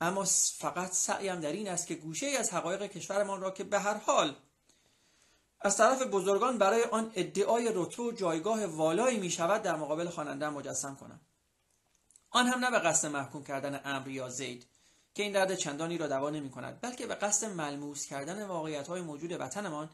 [0.01, 0.25] اما
[0.57, 3.97] فقط سعیم در این است که گوشه ای از حقایق کشورمان را که به هر
[3.97, 4.35] حال
[5.61, 10.49] از طرف بزرگان برای آن ادعای رتبه و جایگاه والایی می شود در مقابل خواننده
[10.49, 11.19] مجسم کنم.
[12.29, 14.67] آن هم نه به قصد محکوم کردن امر یا زید
[15.13, 19.01] که این درد چندانی را دوا نمی کند بلکه به قصد ملموس کردن واقعیت های
[19.01, 19.89] موجود وطنمان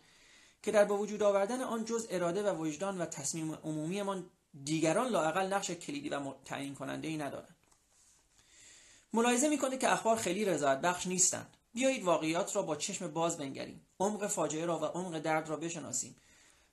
[0.65, 4.30] که در با وجود آوردن آن جز اراده و وجدان و تصمیم عمومیمان
[4.63, 7.56] دیگران لاقل نقش کلیدی و تعیین کننده ای ندارند.
[9.13, 11.58] ملاحظه می‌کنه که اخبار خیلی رضایت بخش نیستند.
[11.73, 13.82] بیایید واقعیات را با چشم باز بنگریم.
[13.99, 16.15] عمق فاجعه را و عمق درد را بشناسیم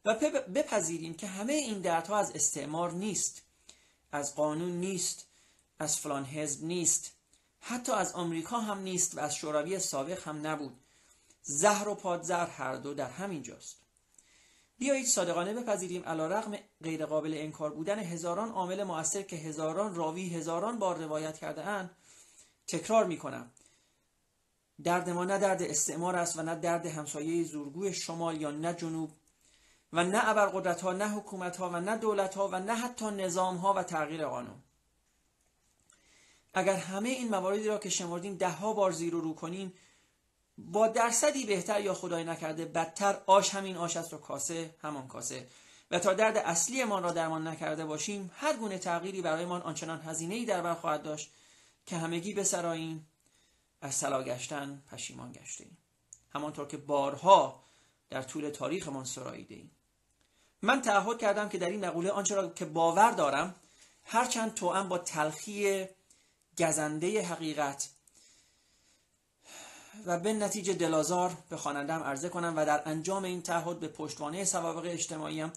[0.04, 0.14] و
[0.54, 3.42] بپذیریم که همه این دردها از استعمار نیست
[4.12, 5.26] از قانون نیست
[5.78, 7.12] از فلان حزب نیست
[7.60, 10.78] حتی از آمریکا هم نیست و از شوروی سابق هم نبود.
[11.42, 13.81] زهر و پادزر هر دو در همین جاست.
[14.82, 20.78] بیایید صادقانه بپذیریم علا رغم غیرقابل انکار بودن هزاران عامل مؤثر که هزاران راوی هزاران
[20.78, 21.90] بار روایت کرده اند
[22.66, 23.50] تکرار می کنم
[24.84, 29.10] درد ما نه درد استعمار است و نه درد همسایه زورگوی شمال یا نه جنوب
[29.92, 33.56] و نه ابرقدرت ها نه حکومت ها و نه دولت ها و نه حتی نظام
[33.56, 34.62] ها و تغییر قانون.
[36.54, 39.72] اگر همه این مواردی را که شمردیم ده ها بار زیر و رو کنیم
[40.58, 45.48] با درصدی بهتر یا خدای نکرده بدتر آش همین آش است و کاسه همان کاسه.
[45.90, 50.44] و تا درد اصلیمان را درمان نکرده باشیم هر گونه تغییری برایمان آنچنان هزینه ای
[50.44, 51.32] در بر خواهد داشت
[51.86, 53.08] که همگی بسراییم
[53.80, 55.78] از سلا گشتن پشیمان گشتیم.
[56.34, 57.62] همانطور که بارها
[58.10, 59.70] در طول تاریخمان سراییده ایم
[60.62, 63.54] من تعهد کردم که در این مقوله آنچه که باور دارم
[64.04, 65.86] هرچند توأم با تلخی
[66.58, 67.88] گزنده حقیقت
[70.06, 74.44] و به نتیجه دلازار به خوانندم عرضه کنم و در انجام این تعهد به پشتوانه
[74.44, 75.52] سوابق اجتماعیم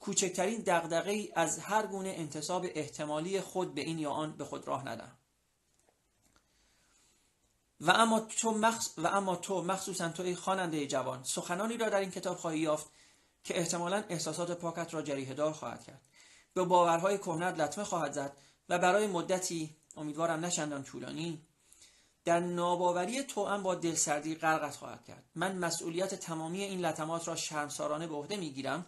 [0.00, 4.88] کوچکترین دغدغه از هر گونه انتصاب احتمالی خود به این یا آن به خود راه
[4.88, 5.12] ندم
[7.80, 8.90] و اما تو مخص...
[8.98, 12.86] و اما تو مخصوصا تو ای خواننده جوان سخنانی را در این کتاب خواهی یافت
[13.44, 16.00] که احتمالا احساسات پاکت را جریه دار خواهد کرد.
[16.54, 18.36] به باورهای کهنت لطمه خواهد زد
[18.68, 21.46] و برای مدتی امیدوارم نشندان طولانی
[22.28, 25.24] در ناباوری توأم با دلسردی غرقت خواهد کرد.
[25.34, 28.86] من مسئولیت تمامی این لطمات را شرمسارانه به عهده می‌گیرم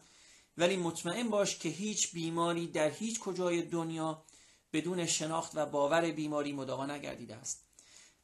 [0.59, 4.23] ولی مطمئن باش که هیچ بیماری در هیچ کجای دنیا
[4.73, 7.65] بدون شناخت و باور بیماری مداوا نگردیده است.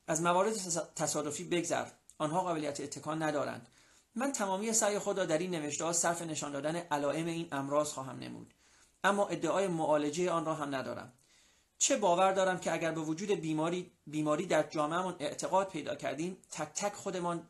[0.07, 0.55] از موارد
[0.97, 1.87] تصادفی بگذر.
[2.19, 3.69] آنها قابلیت اتکان ندارند.
[4.15, 8.19] من تمامی سعی خود را در این نوشته صرف نشان دادن علائم این امراض خواهم
[8.19, 8.55] نمود.
[9.05, 11.13] اما ادعای معالجه آن را هم ندارم.
[11.79, 16.69] چه باور دارم که اگر به وجود بیماری بیماری در جامعهمان اعتقاد پیدا کردیم تک
[16.75, 17.49] تک خودمان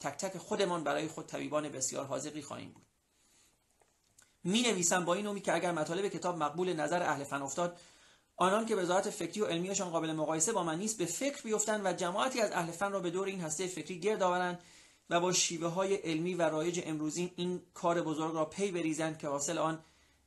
[0.00, 2.86] تک تک خودمان برای خود طبیبان بسیار حاضقی خواهیم بود.
[4.44, 7.78] می نویسم با این امید که اگر مطالب کتاب مقبول نظر اهل فن افتاد
[8.36, 11.92] آنان که وزارت فکری و علمیشان قابل مقایسه با من نیست به فکر بیفتند و
[11.92, 14.60] جماعتی از اهل فن را به دور این هسته فکری گرد آورند
[15.10, 19.28] و با شیوه های علمی و رایج امروزی این کار بزرگ را پی بریزند که
[19.28, 19.84] حاصل آن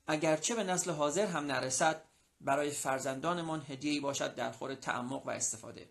[0.07, 2.08] اگرچه به نسل حاضر هم نرسد
[2.41, 5.89] برای فرزندانمان هدیه‌ای باشد در خور تعمق و استفاده.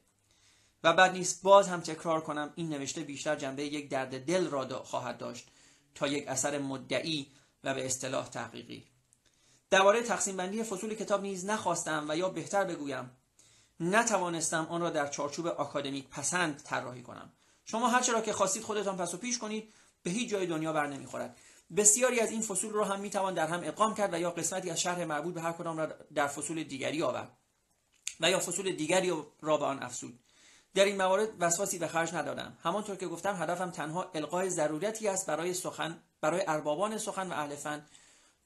[0.85, 4.83] و بعد نیست باز هم تکرار کنم این نوشته بیشتر جنبه یک درد دل را
[4.83, 5.49] خواهد داشت
[5.95, 7.27] تا یک اثر مدعی
[7.65, 8.87] و به اصطلاح تحقیقی.
[9.71, 13.11] درباره تقسیم بندی فصول کتاب نیز نخواستم و یا بهتر بگویم
[13.81, 17.33] نتوانستم آن را در چارچوب آکادمیک پسند طراحی کنم.
[17.65, 20.87] شما هر را که خواستید خودتان پس و پیش کنید به هیچ جای دنیا بر
[20.87, 21.37] نمی‌خورد.
[21.77, 24.81] بسیاری از این فصول را هم می‌توان در هم اقام کرد و یا قسمتی از
[24.81, 27.39] شرح مربوط به هر کدام را در فصول دیگری آورد
[28.21, 30.19] و یا فصول دیگری را به آن افزود.
[30.75, 32.59] در این موارد وسواسی به خرج ندادم.
[32.63, 37.57] همانطور که گفتم هدفم تنها القای ضرورتی است برای سخن برای اربابان سخن و اهل
[37.57, 37.87] فن.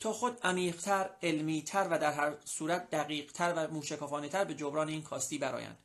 [0.01, 5.39] تا خود عمیقتر علمیتر و در هر صورت دقیقتر و موشکافانهتر به جبران این کاستی
[5.39, 5.79] برایند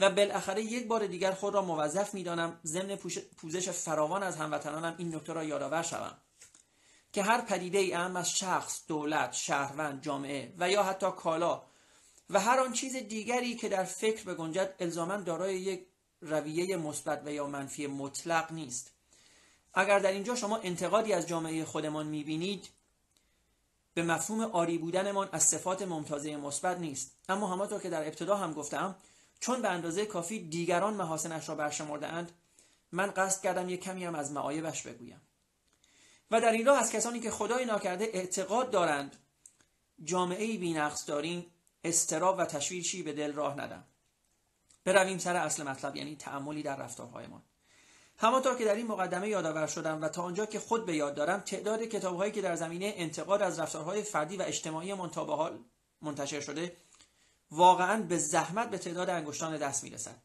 [0.00, 2.96] و بالاخره یک بار دیگر خود را موظف می‌دانم ضمن
[3.36, 6.16] پوزش فراوان از هموطنانم این نکته را یادآور شوم.
[7.12, 11.62] که هر پدیده ای اهم از شخص، دولت، شهروند، جامعه و یا حتی کالا
[12.30, 15.86] و هر آن چیز دیگری که در فکر بگنجد الزاما دارای یک
[16.20, 18.90] رویه مثبت و یا منفی مطلق نیست.
[19.74, 22.68] اگر در اینجا شما انتقادی از جامعه خودمان می‌بینید
[23.94, 27.16] به مفهوم آری بودنمان از صفات ممتازه مثبت نیست.
[27.28, 28.96] اما همانطور که در ابتدا هم گفتم
[29.40, 32.32] چون به اندازه کافی دیگران محاسنش را برشمرده اند
[32.92, 35.20] من قصد کردم یک کمی هم از معایبش بگویم.
[36.32, 39.16] و در این راه از کسانی که خدای ناکرده اعتقاد دارند
[40.04, 41.46] جامعه بینقص داریم
[41.84, 43.84] استراب و تشویشی به دل راه ندم.
[44.84, 47.42] برویم سر اصل مطلب یعنی تعملی در رفتارهایمان.
[48.18, 51.40] همانطور که در این مقدمه یادآور شدم و تا آنجا که خود به یاد دارم
[51.40, 55.58] تعداد کتابهایی که در زمینه انتقاد از رفتارهای فردی و اجتماعی تا به حال
[56.02, 56.76] منتشر شده
[57.50, 60.22] واقعا به زحمت به تعداد انگشتان دست می‌رسد.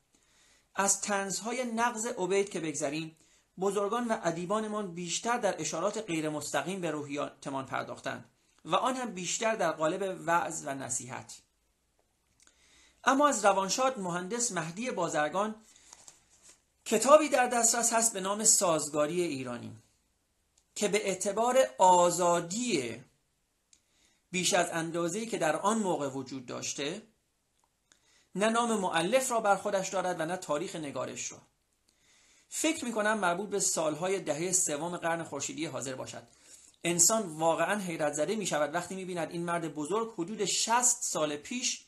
[0.76, 3.18] از تنزهای نقض عبید که بگذریم
[3.60, 8.26] بزرگان و ادیبانمان بیشتر در اشارات غیر مستقیم به روحیاتمان پرداختند
[8.66, 11.38] و آن هم بیشتر در قالب وعظ و نصیحت.
[13.04, 15.56] اما از روانشاد مهندس مهدی بازرگان
[16.86, 19.78] کتابی در دسترس هست به نام سازگاری ایرانی
[20.76, 23.04] که به اعتبار آزادی
[24.32, 27.02] بیش از اندازه‌ای که در آن موقع وجود داشته
[28.36, 31.38] نه نام معلف را بر خودش دارد و نه تاریخ نگارش را.
[32.50, 36.28] فکر می کنم مربوط به سالهای دهه سوم قرن خورشیدی حاضر باشد.
[36.84, 41.38] انسان واقعا حیرت زده می شود وقتی می بیند این مرد بزرگ حدود 60 سال
[41.38, 41.86] پیش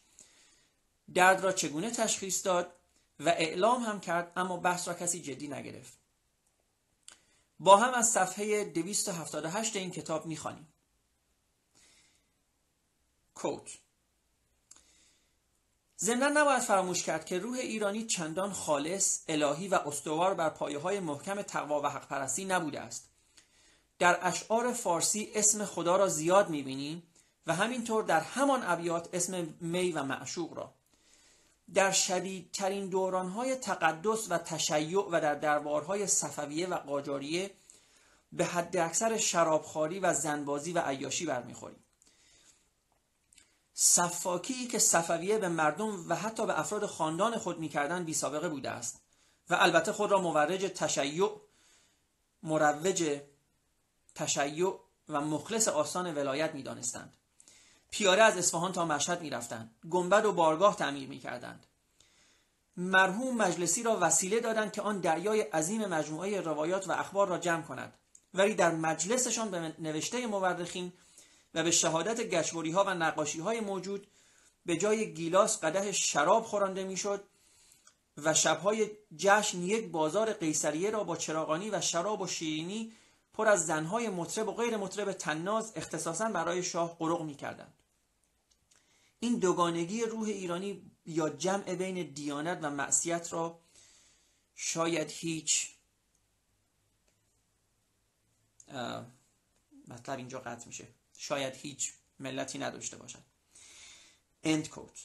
[1.14, 2.74] درد را چگونه تشخیص داد
[3.20, 5.98] و اعلام هم کرد اما بحث را کسی جدی نگرفت.
[7.60, 10.74] با هم از صفحه 278 این کتاب می‌خوانیم.
[13.36, 13.78] کوت
[16.02, 21.00] ضمنا نباید فراموش کرد که روح ایرانی چندان خالص الهی و استوار بر پایه های
[21.00, 23.10] محکم تقوا و حق پرستی نبوده است.
[24.00, 27.04] در اشعار فارسی اسم خدا را زیاد می‌بینیم
[27.48, 30.74] و همینطور در همان ابیات اسم می و معشوق را.
[31.74, 37.52] در شدیدترین دورانهای تقدس و تشیع و در دربارهای صفویه و قاجاریه
[38.32, 41.84] به حد اکثر شرابخواری و زنبازی و عیاشی برمیخوریم.
[43.82, 48.70] صفاکی که صفویه به مردم و حتی به افراد خاندان خود می‌کردند بی سابقه بوده
[48.70, 49.02] است
[49.50, 51.32] و البته خود را مورج تشیع
[52.44, 53.20] مروج
[54.16, 54.74] تشیع
[55.10, 57.14] و مخلص آستان ولایت می‌دانستند.
[57.92, 59.76] پیاده از اصفهان تا مشهد می‌رفتند.
[59.90, 61.66] گنبد و بارگاه تعمیر می‌کردند.
[62.78, 67.62] مرحوم مجلسی را وسیله دادند که آن دریای عظیم مجموعه روایات و اخبار را جمع
[67.62, 67.94] کند.
[68.34, 70.94] ولی در مجلسشان به نوشته مورخین
[71.54, 74.08] و به شهادت گشوری ها و نقاشی های موجود
[74.66, 77.24] به جای گیلاس قده شراب خورانده می‌شد
[78.18, 82.94] و شبهای جشن یک بازار قیصریه را با چراغانی و شراب و شیرینی
[83.34, 87.74] پر از زنهای مطرب و غیر مطرب تناز اختصاصا برای شاه قرق می‌کردند.
[89.20, 93.60] این دوگانگی روح ایرانی یا جمع بین دیانت و معصیت را
[94.56, 95.76] شاید هیچ
[99.88, 100.88] مطلب اینجا قطع میشه.
[101.22, 103.24] شاید هیچ ملتی نداشته باشد.
[104.46, 105.00] End quote.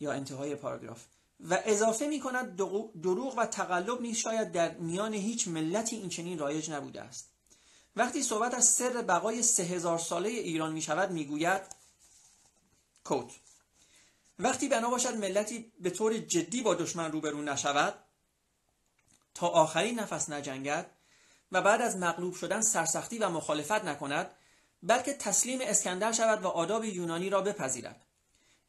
[0.00, 1.04] یا انتهای پاراگراف.
[1.40, 2.56] و اضافه می کند
[3.02, 7.30] دروغ و تقلب نیز شاید در میان هیچ ملتی این چنین رایج نبوده است.
[7.96, 11.62] وقتی صحبت از سر بقای سه هزار ساله ایران می شود می گوید
[13.04, 13.32] کوت
[14.38, 17.94] وقتی بنا باشد ملتی به طور جدی با دشمن روبرو نشود
[19.34, 20.90] تا آخرین نفس نجنگد
[21.52, 24.37] و بعد از مغلوب شدن سرسختی و مخالفت نکند
[24.82, 28.02] بلکه تسلیم اسکندر شود و آداب یونانی را بپذیرد.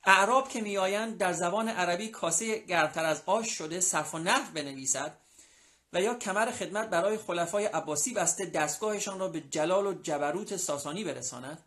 [0.04, 5.18] اعراب که میآیند در زبان عربی کاسه گرمتر از آش شده صرف و نحو بنویسد
[5.94, 11.04] و یا کمر خدمت برای خلفای عباسی بسته دستگاهشان را به جلال و جبروت ساسانی
[11.04, 11.64] برساند.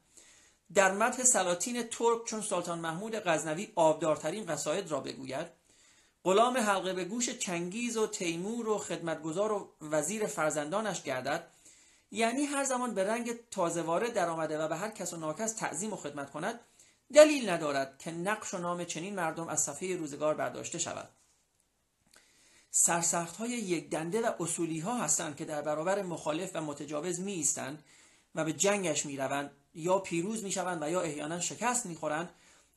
[0.75, 5.47] در مدح سلاطین ترک چون سلطان محمود غزنوی آبدارترین قصاید را بگوید
[6.25, 11.47] غلام حلقه به گوش چنگیز و تیمور و خدمتگزار و وزیر فرزندانش گردد
[12.13, 15.53] یعنی هر زمان به رنگ تازه وارد در آمده و به هر کس و ناکس
[15.53, 16.61] تعظیم و خدمت کند
[17.15, 21.09] دلیل ندارد که نقش و نام چنین مردم از صفحه روزگار برداشته شود.
[22.71, 27.33] سرسخت های یک دنده و اصولی ها هستند که در برابر مخالف و متجاوز می
[27.33, 27.85] ایستند
[28.35, 32.31] و به جنگش می روند یا پیروز می شوند و یا احیانا شکست می خورند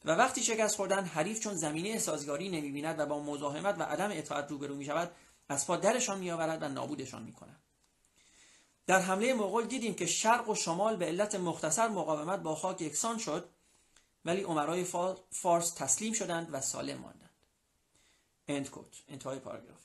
[0.05, 4.09] و وقتی شکست خوردن حریف چون زمینه سازگاری نمی بیند و با مزاحمت و عدم
[4.11, 5.11] اطاعت روبرو می شود
[5.49, 7.64] از پا درشان می آورد و نابودشان می کند
[8.87, 13.17] در حمله مغول دیدیم که شرق و شمال به علت مختصر مقاومت با خاک یکسان
[13.17, 13.49] شد
[14.25, 14.83] ولی عمرای
[15.31, 17.29] فارس تسلیم شدند و سالم ماندند.
[18.47, 19.79] اند کوت انتهای پاراگراف.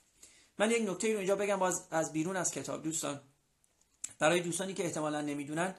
[0.58, 3.20] من یک نکته رو اینجا بگم باز از بیرون از کتاب دوستان.
[4.18, 5.74] برای دوستانی که احتمالا نمی‌دونن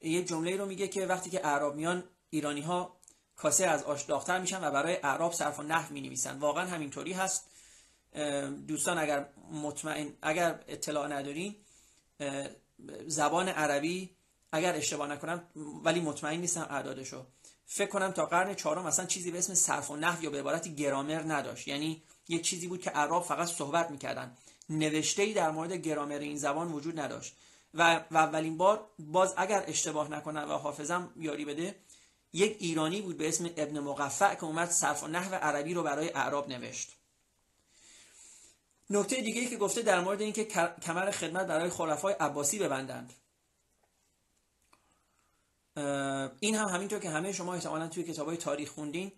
[0.00, 2.96] یه جمله رو میگه که وقتی که اعراب میان ایرانی ها
[3.36, 7.12] کاسه از آش داغتر میشن و برای اعراب صرف و نحو می نویسن واقعا همینطوری
[7.12, 7.50] هست.
[8.68, 11.56] دوستان اگر مطمئن اگر اطلاع ندارین
[13.06, 14.10] زبان عربی
[14.52, 15.42] اگر اشتباه نکنم
[15.84, 17.26] ولی مطمئن نیستم اعدادشو.
[17.66, 20.74] فکر کنم تا قرن چهارم مثلا چیزی به اسم صرف و نحو یا به عبارتی
[20.74, 21.68] گرامر نداشت.
[21.68, 24.36] یعنی یک چیزی بود که عرب فقط صحبت می‌کردن.
[24.68, 27.36] نوشته در مورد گرامر این زبان وجود نداشت.
[27.74, 31.74] و, و اولین بار باز اگر اشتباه نکنم و حافظم یاری بده
[32.32, 36.10] یک ایرانی بود به اسم ابن مقفع که اومد صرف و نحو عربی رو برای
[36.10, 36.96] اعراب نوشت.
[38.90, 40.44] نکته دیگه که گفته در مورد اینکه
[40.82, 43.12] کمر خدمت برای خلفای عباسی ببندند.
[46.40, 49.12] این هم همینطور که همه شما احتمالا توی کتاب های تاریخ خوندین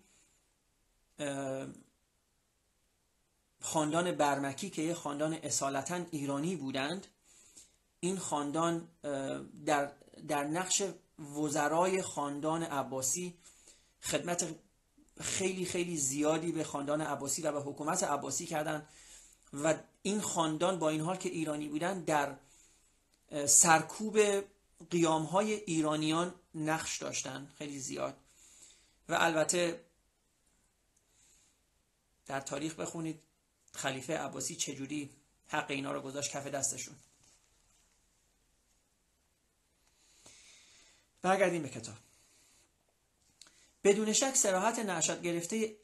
[3.61, 7.07] خاندان برمکی که یه خاندان اصالتا ایرانی بودند
[7.99, 8.87] این خاندان
[9.65, 9.91] در,
[10.27, 10.83] در نقش
[11.35, 13.37] وزرای خاندان عباسی
[14.01, 14.55] خدمت
[15.21, 18.87] خیلی خیلی زیادی به خاندان عباسی و به حکومت عباسی کردند.
[19.53, 22.35] و این خاندان با این حال که ایرانی بودن در
[23.45, 24.19] سرکوب
[24.89, 28.17] قیام های ایرانیان نقش داشتن خیلی زیاد.
[29.09, 29.85] و البته
[32.25, 33.19] در تاریخ بخونید
[33.73, 35.09] خلیفه عباسی چجوری
[35.47, 36.95] حق اینا رو گذاشت کف دستشون.
[41.21, 41.95] برگردیم به کتاب.
[43.83, 45.75] بدون شک سراحت نعشت گرفته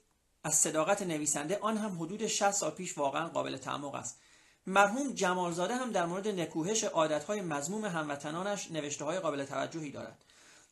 [0.43, 4.19] از صداقت نویسنده آن هم حدود 60 سال پیش واقعا قابل تعمق است.
[4.67, 10.23] مرحوم جمالزاده هم در مورد نکوهش عادتهای مزموم هموطنانش نوشته های قابل توجهی دارد.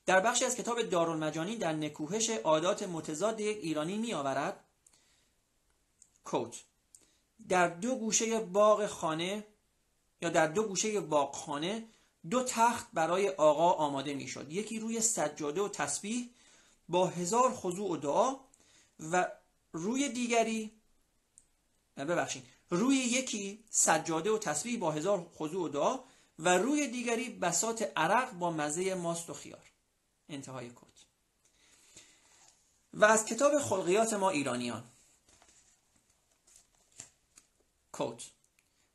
[0.06, 4.60] در بخشی از کتاب دارالمجانی در نکوهش عادات متضاد یک ایرانی می آورد
[6.24, 6.56] کوت
[7.50, 9.48] در دو گوشه باغ خانه
[10.22, 11.88] یا در دو گوشه باغ خانه
[12.30, 16.30] دو تخت برای آقا آماده می شد یکی روی سجاده و تسبیح
[16.90, 18.36] با هزار خضوع و دعا
[19.00, 19.32] و
[19.74, 20.82] روی دیگری
[21.98, 26.00] ببخشید روی یکی سجاده و تسبیح با هزار خضوع و دعا
[26.40, 29.72] و روی دیگری بسات عرق با مزه ماست و خیار.
[30.30, 31.06] انتهای کت
[32.94, 34.84] و از کتاب خلقیات ما ایرانیان.
[37.94, 38.24] کت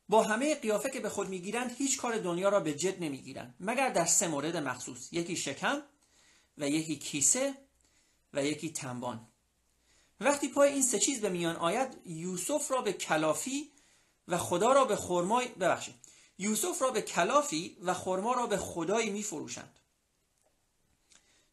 [0.09, 3.55] با همه قیافه که به خود می‌گیرند هیچ کار دنیا را به جد نمی‌گیرند.
[3.59, 5.81] مگر در سه مورد مخصوص یکی شکم
[6.57, 7.57] و یکی کیسه
[8.33, 9.26] و یکی تنبان.
[10.19, 13.71] وقتی پای این سه چیز به میان آید یوسف را به کلافی
[14.27, 15.95] و خدا را به خرمای ببخشید.
[16.37, 19.79] یوسف را به کلافی و خرما را به خدایی میفروشند.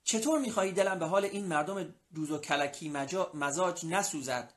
[0.05, 2.89] چطور می‌خواهی دلم به حال این مردم دوز و کلکی
[3.35, 4.53] مزاج نسوزد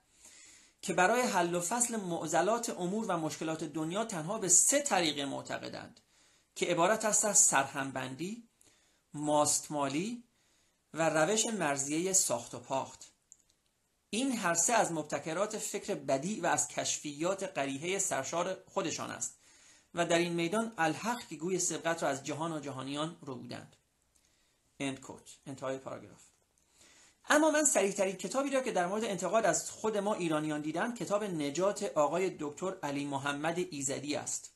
[0.82, 6.00] که برای حل و فصل معضلات امور و مشکلات دنیا تنها به سه طریقه معتقدند
[6.56, 8.44] که عبارت است از سرهمبندی
[9.14, 10.24] ماستمالی
[10.94, 13.12] و روش مرزیه ساخت و پاخت.
[14.10, 19.40] این هر سه از مبتکرات فکر بدی و از کشفیات قریحه سرشار خودشان است
[19.94, 23.76] و در این میدان الحق که گوی سبقت را از جهان و جهانیان رو بودند.
[24.82, 25.12] End
[25.46, 26.22] انتهای پاراگراف.
[27.30, 30.94] اما من سریع ترین کتابی را که در مورد انتقاد از خود ما ایرانیان دیدم
[30.94, 34.54] کتاب نجات آقای دکتر علی محمد ایزدی است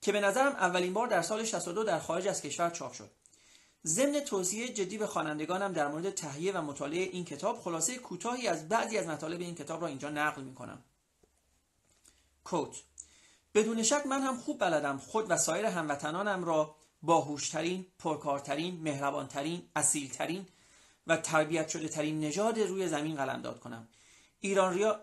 [0.00, 3.10] که به نظرم اولین بار در سال 62 در خارج از کشور چاپ شد.
[3.86, 8.68] ضمن توصیه جدی به خوانندگانم در مورد تهیه و مطالعه این کتاب خلاصه کوتاهی از
[8.68, 10.84] بعضی از مطالب این کتاب را اینجا نقل می کنم
[12.44, 12.82] کوت
[13.54, 20.46] بدون شک من هم خوب بلدم خود و سایر هموطنانم را باهوشترین، پرکارترین، مهربانترین، اصیلترین
[21.06, 23.88] و تربیت شده ترین نژاد روی زمین قلمداد کنم.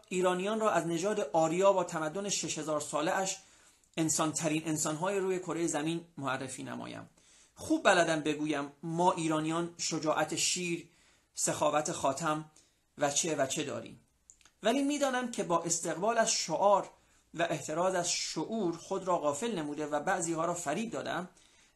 [0.10, 3.38] ایرانیان را از نژاد آریا با تمدن 6000 ساله اش
[3.98, 7.10] انسان ترین انسانهای روی کره زمین معرفی نمایم.
[7.62, 10.90] خوب بلدم بگویم ما ایرانیان شجاعت شیر
[11.34, 12.52] سخاوت خاتم
[12.98, 14.00] و چه و چه داریم.
[14.64, 16.90] ولی می‌دانم که با استقبال از شعار
[17.34, 21.30] و احتراز از شعور خود را غافل نموده و بعضی ها را فریب دادم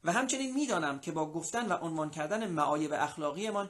[0.04, 3.70] و همچنین می‌دانم که با گفتن و عنوان کردن معایب اخلاقیمان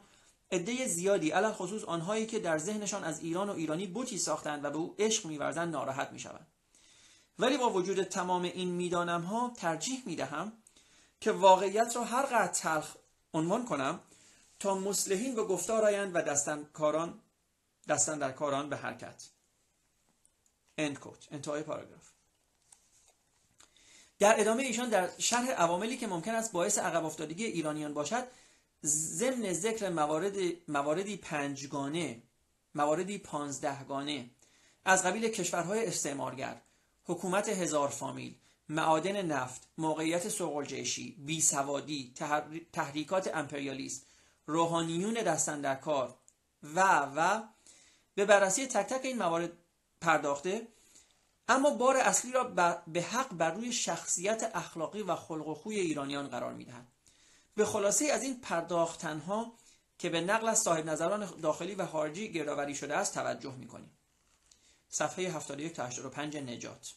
[0.52, 4.70] عده زیادی علل خصوص آنهایی که در ذهنشان از ایران و ایرانی بوتی ساختند و
[4.70, 6.48] به او عشق میورزند ناراحت می‌شوند.
[7.40, 10.54] ولی با وجود تمام این می‌دانم ها ترجیح می‌دهم
[11.26, 12.96] که واقعیت را هر قدر تلخ
[13.34, 14.00] عنوان کنم
[14.60, 17.20] تا مسلحین به گفتار آیند و دستن کاران
[17.88, 19.30] دستن در کاران به حرکت.
[20.80, 21.28] End quote.
[21.32, 22.10] انتهای پاراگراف.
[24.20, 28.28] در ادامه ایشان در شرح عواملی که ممکن است باعث عقب افتادگی ایرانیان باشد
[28.86, 30.36] ضمن ذکر موارد
[30.68, 32.22] مواردی پنجگانه
[32.76, 34.30] مواردی پانزدهگانه.
[34.86, 36.62] از قبیل کشورهای استعمارگر
[37.04, 38.36] حکومت هزار فامیل
[38.70, 42.14] معادن نفت موقعیت سرقلجشی بیسوادی
[42.74, 44.06] تحریکات امپریالیست
[44.46, 46.18] روحانیون دستن در کار
[46.64, 47.44] و و
[48.16, 49.52] به بررسی تک تک این موارد
[50.02, 50.68] پرداخته
[51.48, 52.44] اما بار اصلی را
[52.88, 56.88] به حق بر روی شخصیت اخلاقی و خلق و خوی ایرانیان قرار می‌دهد.
[57.56, 59.58] به خلاصه از این پرداختنها
[59.98, 63.98] که به نقل از صاحب نظران داخلی و خارجی گردآوری شده است توجه می‌کنیم.
[64.90, 66.94] صفحه 71 تا 85 نجات.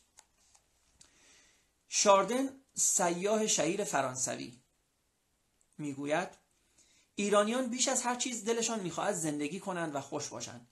[1.89, 4.61] شاردن سیاه شهیر فرانسوی.
[5.79, 6.29] می‌گوید
[7.15, 10.69] ایرانیان بیش از هر چیز دلشان می‌خواهد زندگی کنند و خوش باشند.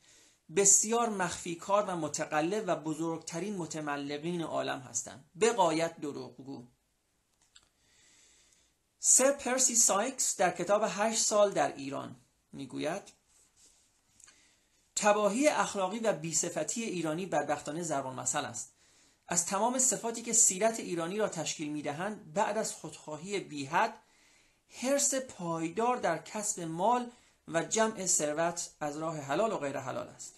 [0.57, 5.31] بسیار مخفی کار و متقلب و بزرگترین متملقین عالم هستند.
[5.35, 6.67] به قایت دروغگو.
[8.99, 12.17] سر پرسی سایکس در کتاب هشت سال در ایران
[12.53, 13.03] می‌گوید
[14.97, 18.76] تباهی اخلاقی و بیصفتی ایرانی بدبختانه ضرب المثل است.
[19.29, 23.95] از تمام صفاتی که سیرت ایرانی را تشکیل می‌دهند بعد از خودخواهی بیحد
[24.69, 27.11] حرس پایدار در کسب مال
[27.49, 30.35] و جمع ثروت از راه حلال و غیر حلال است.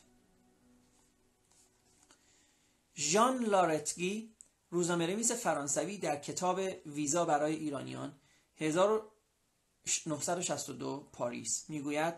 [2.97, 4.35] ژان لارتگی
[4.71, 8.15] روزنامه‌نویس فرانسوی در کتاب ویزا برای ایرانیان
[8.57, 11.65] 1962 پاریس.
[11.69, 12.15] می‌گوید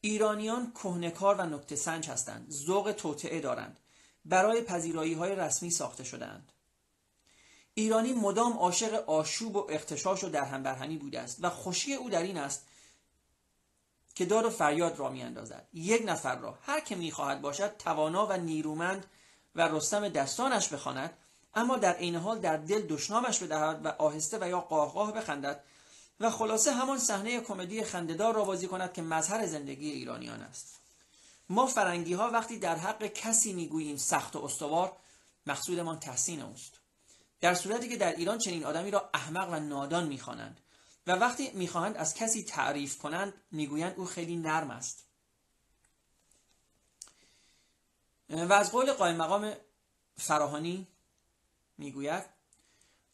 [0.00, 2.50] ایرانیان کهنکار و نکته سنج هستند.
[2.50, 3.76] ذوق توطعه دارند.
[4.24, 6.52] برای پذیرایی های رسمی ساخته شدهاند.
[7.74, 12.22] ایرانی مدام عاشق آشوب و اختشاش و درهم برهمی بوده است و خوشی او در
[12.22, 12.66] این است
[14.14, 15.68] که داد و فریاد را میاندازد.
[15.72, 19.06] یک نفر را هر که می‌خواهد باشد توانا و نیرومند
[19.54, 21.16] و رستم دستانش بخواند
[21.54, 25.64] اما در عین حال در دل دشنامش بدهد و آهسته و یا قاهقاه بخندد
[26.20, 30.79] و خلاصه همان صحنه کمدی خندهدار را بازی کند که مظهر زندگی ایرانیان است.
[31.50, 34.96] ما فرنگی ها وقتی در حق کسی می‌گوییم سخت و استوار
[35.46, 36.80] مقصودمان تحسین اوست.
[37.40, 40.60] در صورتی که در ایران چنین آدمی را احمق و نادان می‌خوانند
[41.06, 45.04] و وقتی می‌خواهند از کسی تعریف کنند می‌گویند او خیلی نرم است.
[48.28, 49.54] و از قول قائم مقام
[50.16, 50.86] فراهانی
[51.78, 52.24] می‌گوید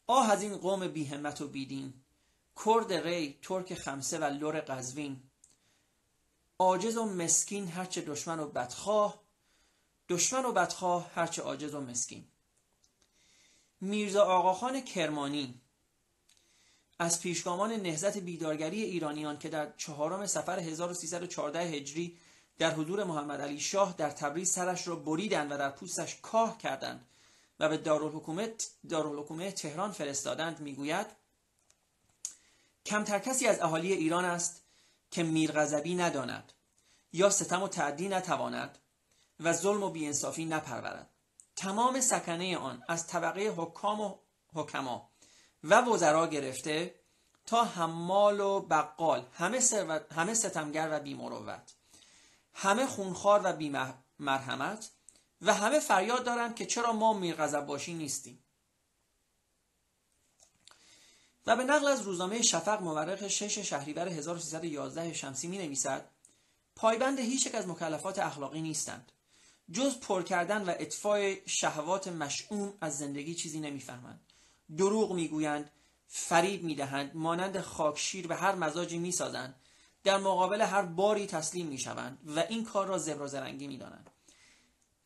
[0.07, 1.93] آه از این قوم بیهمت و بیدین
[2.65, 5.26] کرد ری ترک خمسه و لور قزوین
[6.59, 9.21] عاجز و مسکین هرچه دشمن و بدخواه
[10.09, 12.27] دشمن و بدخواه هرچه عاجز و مسکین.
[13.81, 15.61] میرزا آقاخان کرمانی
[16.99, 22.17] از پیشگامان نهزت بیدارگری ایرانیان که در چهارم سفر 1314 هجری
[22.57, 27.07] در حضور محمد علی شاه در تبریز سرش را بریدند و در پوستش کاه کردند
[27.59, 27.77] و به
[28.89, 31.07] دارالحکومه تهران فرستادند می‌گوید
[32.85, 34.66] کمتر کسی از اهالی ایران است
[35.17, 36.53] که میرغضبی نداند
[37.13, 38.77] یا ستم و تعدی نتواند
[39.39, 41.09] و ظلم و بیانصافی نپرورد.
[41.55, 44.15] تمام سکنه آن از طبقه حکام و
[44.53, 45.11] حکما
[45.63, 46.95] و وزرا گرفته
[47.45, 49.59] تا حمال و بقال همه,
[50.15, 51.73] همه ستمگر و بیمروت
[52.53, 54.91] همه خونخوار و بیمرحمت
[55.41, 58.43] و همه فریاد دارند که چرا ما میرغضب باشی نیستیم.
[61.47, 66.09] و به نقل از روزنامه شفق مورخ 6 شهریور 1311 شمسی می نویسد
[66.75, 69.11] پایبند هیچ یک از مکلفات اخلاقی نیستند.
[69.71, 74.21] جز پر کردن و اطفای شهوات مشعوم از زندگی چیزی نمی‌فهمند.
[74.77, 75.71] دروغ می‌گویند
[76.07, 79.55] فریب می‌دهند مانند خاکشیر به هر مزاجی می‌سازند.
[80.03, 84.09] در مقابل هر باری تسلیم می‌شوند و این کار را زبر و زرنگی می‌دانند.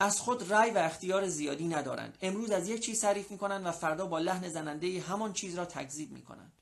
[0.02, 2.18] از خود رأی و اختیار زیادی ندارند.
[2.22, 6.12] امروز از یک چیز تعریف می‌کنند و فردا با لحن زننده همان چیز را تکذیب
[6.12, 6.54] می‌کنند.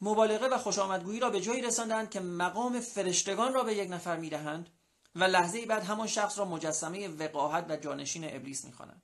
[0.00, 4.70] مبالغه و خوشامدگویی را به جایی رساندند که مقام فرشتگان را به یک نفر می‌دهند
[5.14, 9.02] و لحظه بعد همان شخص را مجسمه وقاحت و جانشین ابلیس می‌خوانند.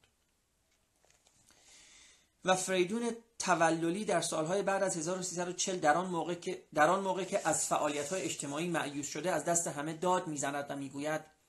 [2.45, 7.25] و فریدون توللی در سالهای بعد از 1340 در آن موقع که در آن موقع
[7.25, 11.40] که از فعالیت‌های اجتماعی معیوس شده از دست همه داد می‌زند و می‌گوید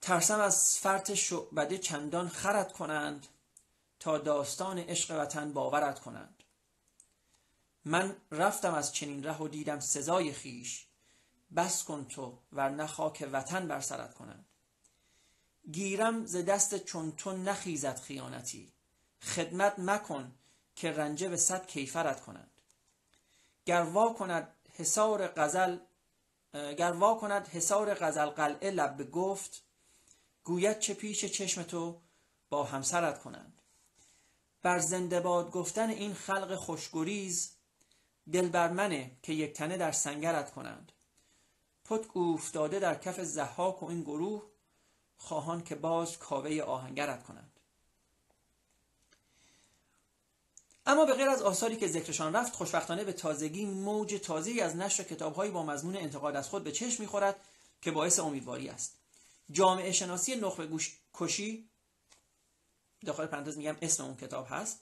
[0.00, 3.26] ترسم از فرط شعبده چندان خرد کنند
[4.00, 6.42] تا داستان عشق وطن باورت کنند.
[7.84, 10.86] من رفتم از چنین ره و دیدم سزای خیش
[11.56, 14.44] بس کن تو ور خاک وطن بر سرت کنند.
[15.72, 18.72] گیرم ز دست چون تو نخیزد خیانتی.
[19.22, 20.32] خدمت مکن
[20.76, 22.50] که رنجه به صد کیفرت کنند.
[23.66, 24.48] گر وا کند
[24.78, 25.78] حصار غزل
[26.54, 29.62] گر وا کند حصار غزل قلعه لب گفت
[30.44, 32.00] گوید چه پیش چشم تو
[32.50, 33.62] با همسرت کنند.
[34.62, 37.50] بر زنده باد گفتن این خلق خوشگریز
[38.32, 40.92] دل بر منه که یک تنه در سنگرت کنند.
[41.84, 44.42] پتک افتاده در کف زحاک و این گروه
[45.16, 47.60] خواهان که باز کاوه آهنگرت کنند.
[50.86, 55.02] اما به غیر از آثاری که ذکرشان رفت خوشبختانه به تازگی موج تازه‌ای از نشر
[55.02, 57.36] کتابهایی با مضمون انتقاد از خود به چشم می‌خورد
[57.82, 58.99] که باعث امیدواری است.
[59.50, 61.70] جامعه شناسی نخبه گوش کشی
[63.06, 64.80] داخل پرانتز میگم اسم اون کتاب هست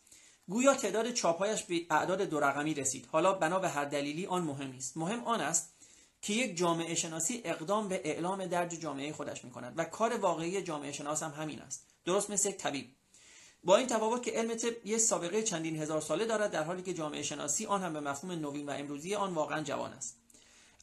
[0.48, 3.06] گویا تعداد چاپهایش به اعداد دو رقمی رسید.
[3.12, 4.96] حالا بنا به هر دلیلی آن مهم نیست.
[4.96, 5.72] مهم آن است
[6.22, 10.62] که یک جامعه شناسی اقدام به اعلام درج جامعه خودش می کند و کار واقعی
[10.62, 11.86] جامعه شناس هم همین است.
[12.04, 12.90] درست مثل یک طبیب.
[13.64, 16.94] با این تفاوت که علم طب یه سابقه چندین هزار ساله دارد در حالی که
[16.94, 20.17] جامعه شناسی آن هم به مفهوم نوین و امروزی آن واقعا جوان است.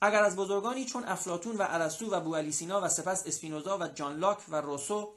[0.02, 4.20] اگر از بزرگانی چون افلاتون و ارسطو و بوالی سینا و سپس اسپینوزا و جان
[4.20, 5.14] لاک و روسو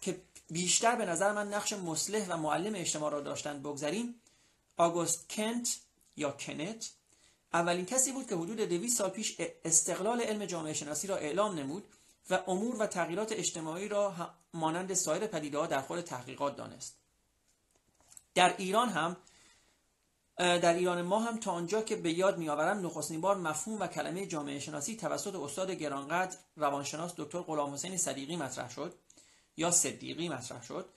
[0.00, 4.14] که بیشتر به نظر من نقش مصلح و معلم اجتماع را داشتند بگذاریم
[4.76, 5.78] آگوست کنت
[6.16, 6.90] یا کنت
[7.52, 11.84] اولین کسی بود که حدود 200 سال پیش استقلال علم جامعه شناسی را اعلام نمود
[12.30, 14.14] و امور و تغییرات اجتماعی را
[14.54, 16.96] مانند سایر پدیده ها در خود تحقیقات دانست.
[18.34, 19.16] در ایران هم
[20.38, 24.26] در ایران ما هم تا آنجا که به یاد میآورم نخستین بار مفهوم و کلمه
[24.26, 28.94] جامعه شناسی توسط استاد گرانقدر روانشناس دکتر غلام حسین صدیقی مطرح شد
[29.56, 30.88] یا صدیقی مطرح شد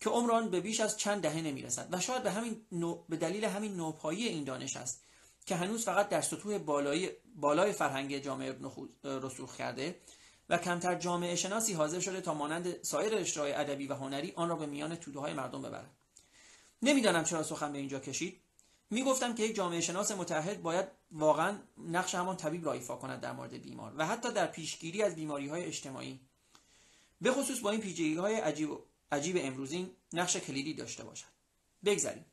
[0.00, 2.66] که عمران به بیش از چند دهه نمی‌رسد و شاید به همین
[3.08, 5.04] به دلیل همین نوپایی این دانش است
[5.46, 8.56] که هنوز فقط در سطوح بالای بالای فرهنگ جامعه
[9.04, 10.00] رسوخ کرده
[10.48, 14.56] و کمتر جامعه شناسی حاضر شده تا مانند سایر اشتراع ادبی و هنری آن را
[14.56, 15.90] به میان توده های مردم ببرد.
[16.82, 18.40] نمی‌دانم چرا سخن به اینجا کشید.
[18.90, 23.32] می‌گفتم که یک جامعه شناس متحد باید واقعا نقش همان طبیب را ایفا کند در
[23.32, 26.20] مورد بیمار و حتی در پیشگیری از بیماری های اجتماعی.
[27.20, 28.78] به خصوص با این پیچیدگی های عجیب,
[29.12, 31.26] عجیب امروزین نقش کلیدی داشته باشد.
[31.84, 32.24] بگذریم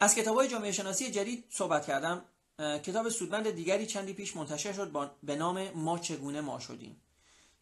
[0.00, 2.24] از کتاب های جامعه شناسی جدید صحبت کردم
[2.58, 7.00] کتاب سودمند دیگری چندی پیش منتشر شد به نام ما چگونه ما شدیم.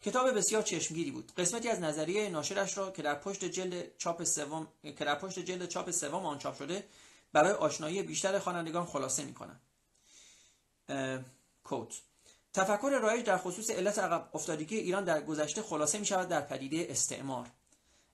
[0.05, 1.31] کتاب بسیار چشمگیری بود.
[1.37, 5.67] قسمتی از نظریه ناشرش را که در پشت جلد چاپ سوم که در پشت جلد
[5.67, 6.83] چاپ سوم آن چاپ شده
[7.33, 9.59] برای آشنایی بیشتر خوانندگان خلاصه می‌کنم.
[11.63, 11.93] کوت
[12.53, 16.87] تفکر رایج در خصوص علت عقب افتادگی ایران در گذشته خلاصه می شود در پدیده
[16.89, 17.47] استعمار.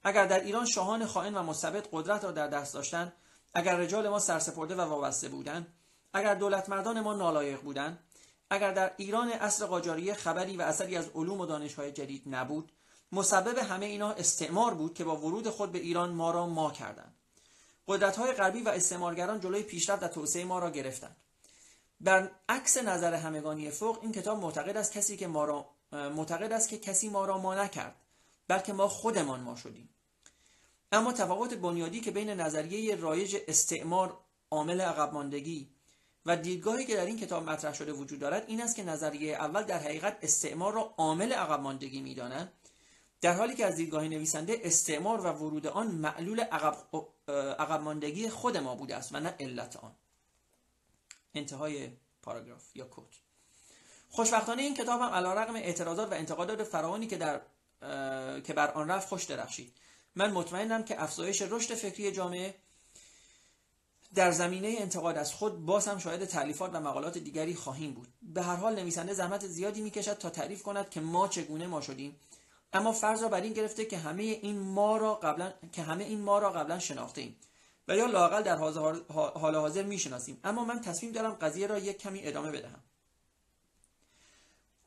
[0.04, 3.14] اگر در ایران شاهان خائن و مستبد قدرت را در دست داشتند
[3.54, 5.74] اگر رجال ما سرسپرده و وابسته بودند
[6.14, 8.00] اگر دولت مردان ما نالایق بودند
[8.54, 12.72] اگر در ایران اصر قاجاریه خبری و اثری از علوم و دانشهای جدید نبود
[13.12, 17.16] مسبب همه اینا استعمار بود که با ورود خود به ایران ما را ما کردند.
[17.88, 21.16] قدرت‌های غربی و استعمارگران جلوی پیشرفت و توسعه ما را گرفتند.
[22.02, 26.70] بر عکس نظر همگانی فوق این کتاب معتقد است کسی که ما را معتقد است
[26.70, 27.96] که کسی ما را ما نکرد
[28.48, 29.90] بلکه ما خودمان ما شدیم.
[30.92, 34.18] اما تفاوت بنیادی که بین نظریه رایج استعمار
[34.52, 35.70] عامل عقب ماندگی
[36.26, 39.64] و دیدگاهی که در این کتاب مطرح شده وجود دارد این است که نظریه اول
[39.64, 42.52] در حقیقت استعمار را عامل عقب ماندگی می‌داند.
[43.22, 48.76] در حالی که از دیدگاه نویسنده استعمار و ورود آن معلول عقب ماندگی خود ما
[48.76, 49.96] بوده است و نه علت آن.
[51.34, 51.90] انتهای
[52.22, 53.16] پاراگراف یا کوت
[54.10, 57.42] خوشبختانه این کتاب هم علیرغم اعتراضات و انتقادات فراوانی که در
[58.42, 59.74] که بر آن رفت خوش درخشید.
[60.16, 62.56] من مطمئنم که افزایش رشد فکری جامعه
[64.16, 68.08] در زمینه انتقاد از خود باز هم شاید تعلیفات و مقالات دیگری خواهیم بود.
[68.22, 72.16] به هر حال نویسنده زحمت زیادی می‌کشد تا تعریف کند که ما چگونه ما شدیم.
[72.74, 76.22] اما فرض را بر این گرفته که همه این ما را قبلا که همه این
[76.22, 77.36] ما را قبلا شناخته ایم
[77.88, 80.40] و یا لاقل در حال حاضر می‌شناسیم.
[80.44, 82.80] اما من تصمیم دارم قضیه را یک کمی ادامه بدهم.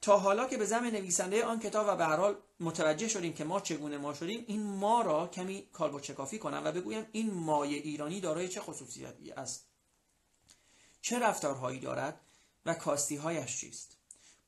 [0.05, 3.45] تا حالا که به زم نویسنده آن کتاب و به هر حال متوجه شدیم که
[3.45, 7.75] ما چگونه ما شدیم این ما را کمی کالبد چکافی کنم و بگویم این مای
[7.75, 9.67] ایرانی دارای چه خصوصیتی است؟
[11.01, 12.21] چه رفتارهایی دارد
[12.67, 13.97] و کاستیهایش چیست؟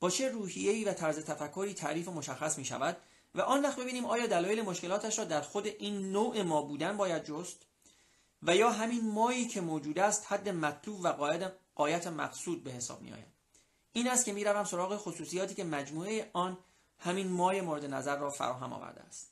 [0.00, 2.96] با چه روحیه‌ای و طرز تفکری تعریف و مشخص می شود
[3.34, 7.24] و آن وقت ببینیم آیا دلایل مشکلاتش را در خود این نوع ما بودن باید
[7.24, 7.62] جست؟
[8.42, 11.08] و یا همین مایی که موجود است حد مطلوب و
[11.74, 13.35] قایت مقصود به حساب می آید
[13.96, 16.58] این است که می‌روم سراغ خصوصیاتی که مجموعه آن
[16.98, 19.30] همین مای مورد نظر را فراهم آورده است.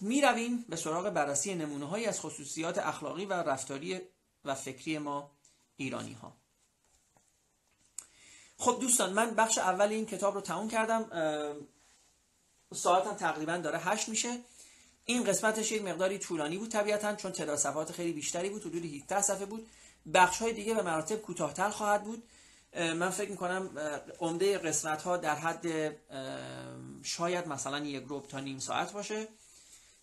[0.00, 4.00] می رویم به سراغ بررسی نمونه هایی از خصوصیات اخلاقی و رفتاری
[4.44, 5.30] و فکری ما
[5.76, 6.32] ایرانی ها
[8.58, 11.10] خب دوستان من بخش اول این کتاب رو تموم کردم.
[12.74, 14.40] ساعتم تقریبا داره هشت میشه.
[15.04, 19.22] این قسمتش یک مقداری طولانی بود طبیعتا چون تعداد صفحات خیلی بیشتری بود حدود 17
[19.22, 19.70] صفحه بود.
[20.14, 22.22] بخش های دیگه به مراتب کوتاهتر خواهد بود.
[22.76, 23.78] من فکر می‌کنم
[24.20, 25.96] عمده قسمت ها در حد
[27.02, 29.28] شاید مثلا یک روب تا نیم ساعت باشه.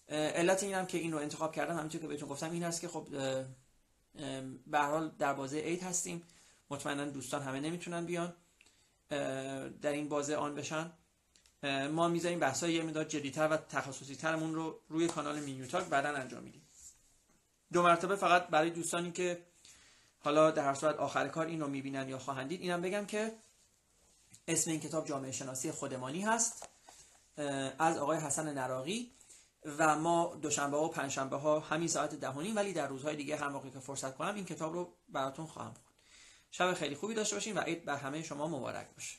[0.10, 3.08] علت اینم که این رو انتخاب کردم همینطور که بهتون گفتم این است که خب
[4.68, 6.24] به حال در بازه عید هستیم.
[6.70, 8.34] مطمئنا دوستان همه نمی‌تونن بیان
[9.82, 10.92] در این بازه آن بشن.
[11.92, 16.44] ما می‌ذاریم بحث یه مداد جدیتر و تخصصی ترمون رو روی کانال مینیوتاک بعدا انجام
[16.44, 16.68] میدیم.
[17.74, 19.51] دو مرتبه فقط برای دوستانی که
[20.24, 23.32] حالا در هر صورت آخر کار این رو می‌بینن یا خواهند دید اینم بگم که
[24.48, 26.70] اسم این کتاب جامعه شناسی خودمانی هست
[27.80, 29.12] از آقای حسن نراقی
[29.66, 33.70] و ما دوشنبه و پنجشنبه ها همین ساعت دهونیم ولی در روزهای دیگه هر موقع
[33.70, 35.86] که فرصت کنم این کتاب رو براتون خواهم خوند
[36.52, 39.18] شب خیلی خوبی داشته باشین و عید بر همه شما مبارک باشه.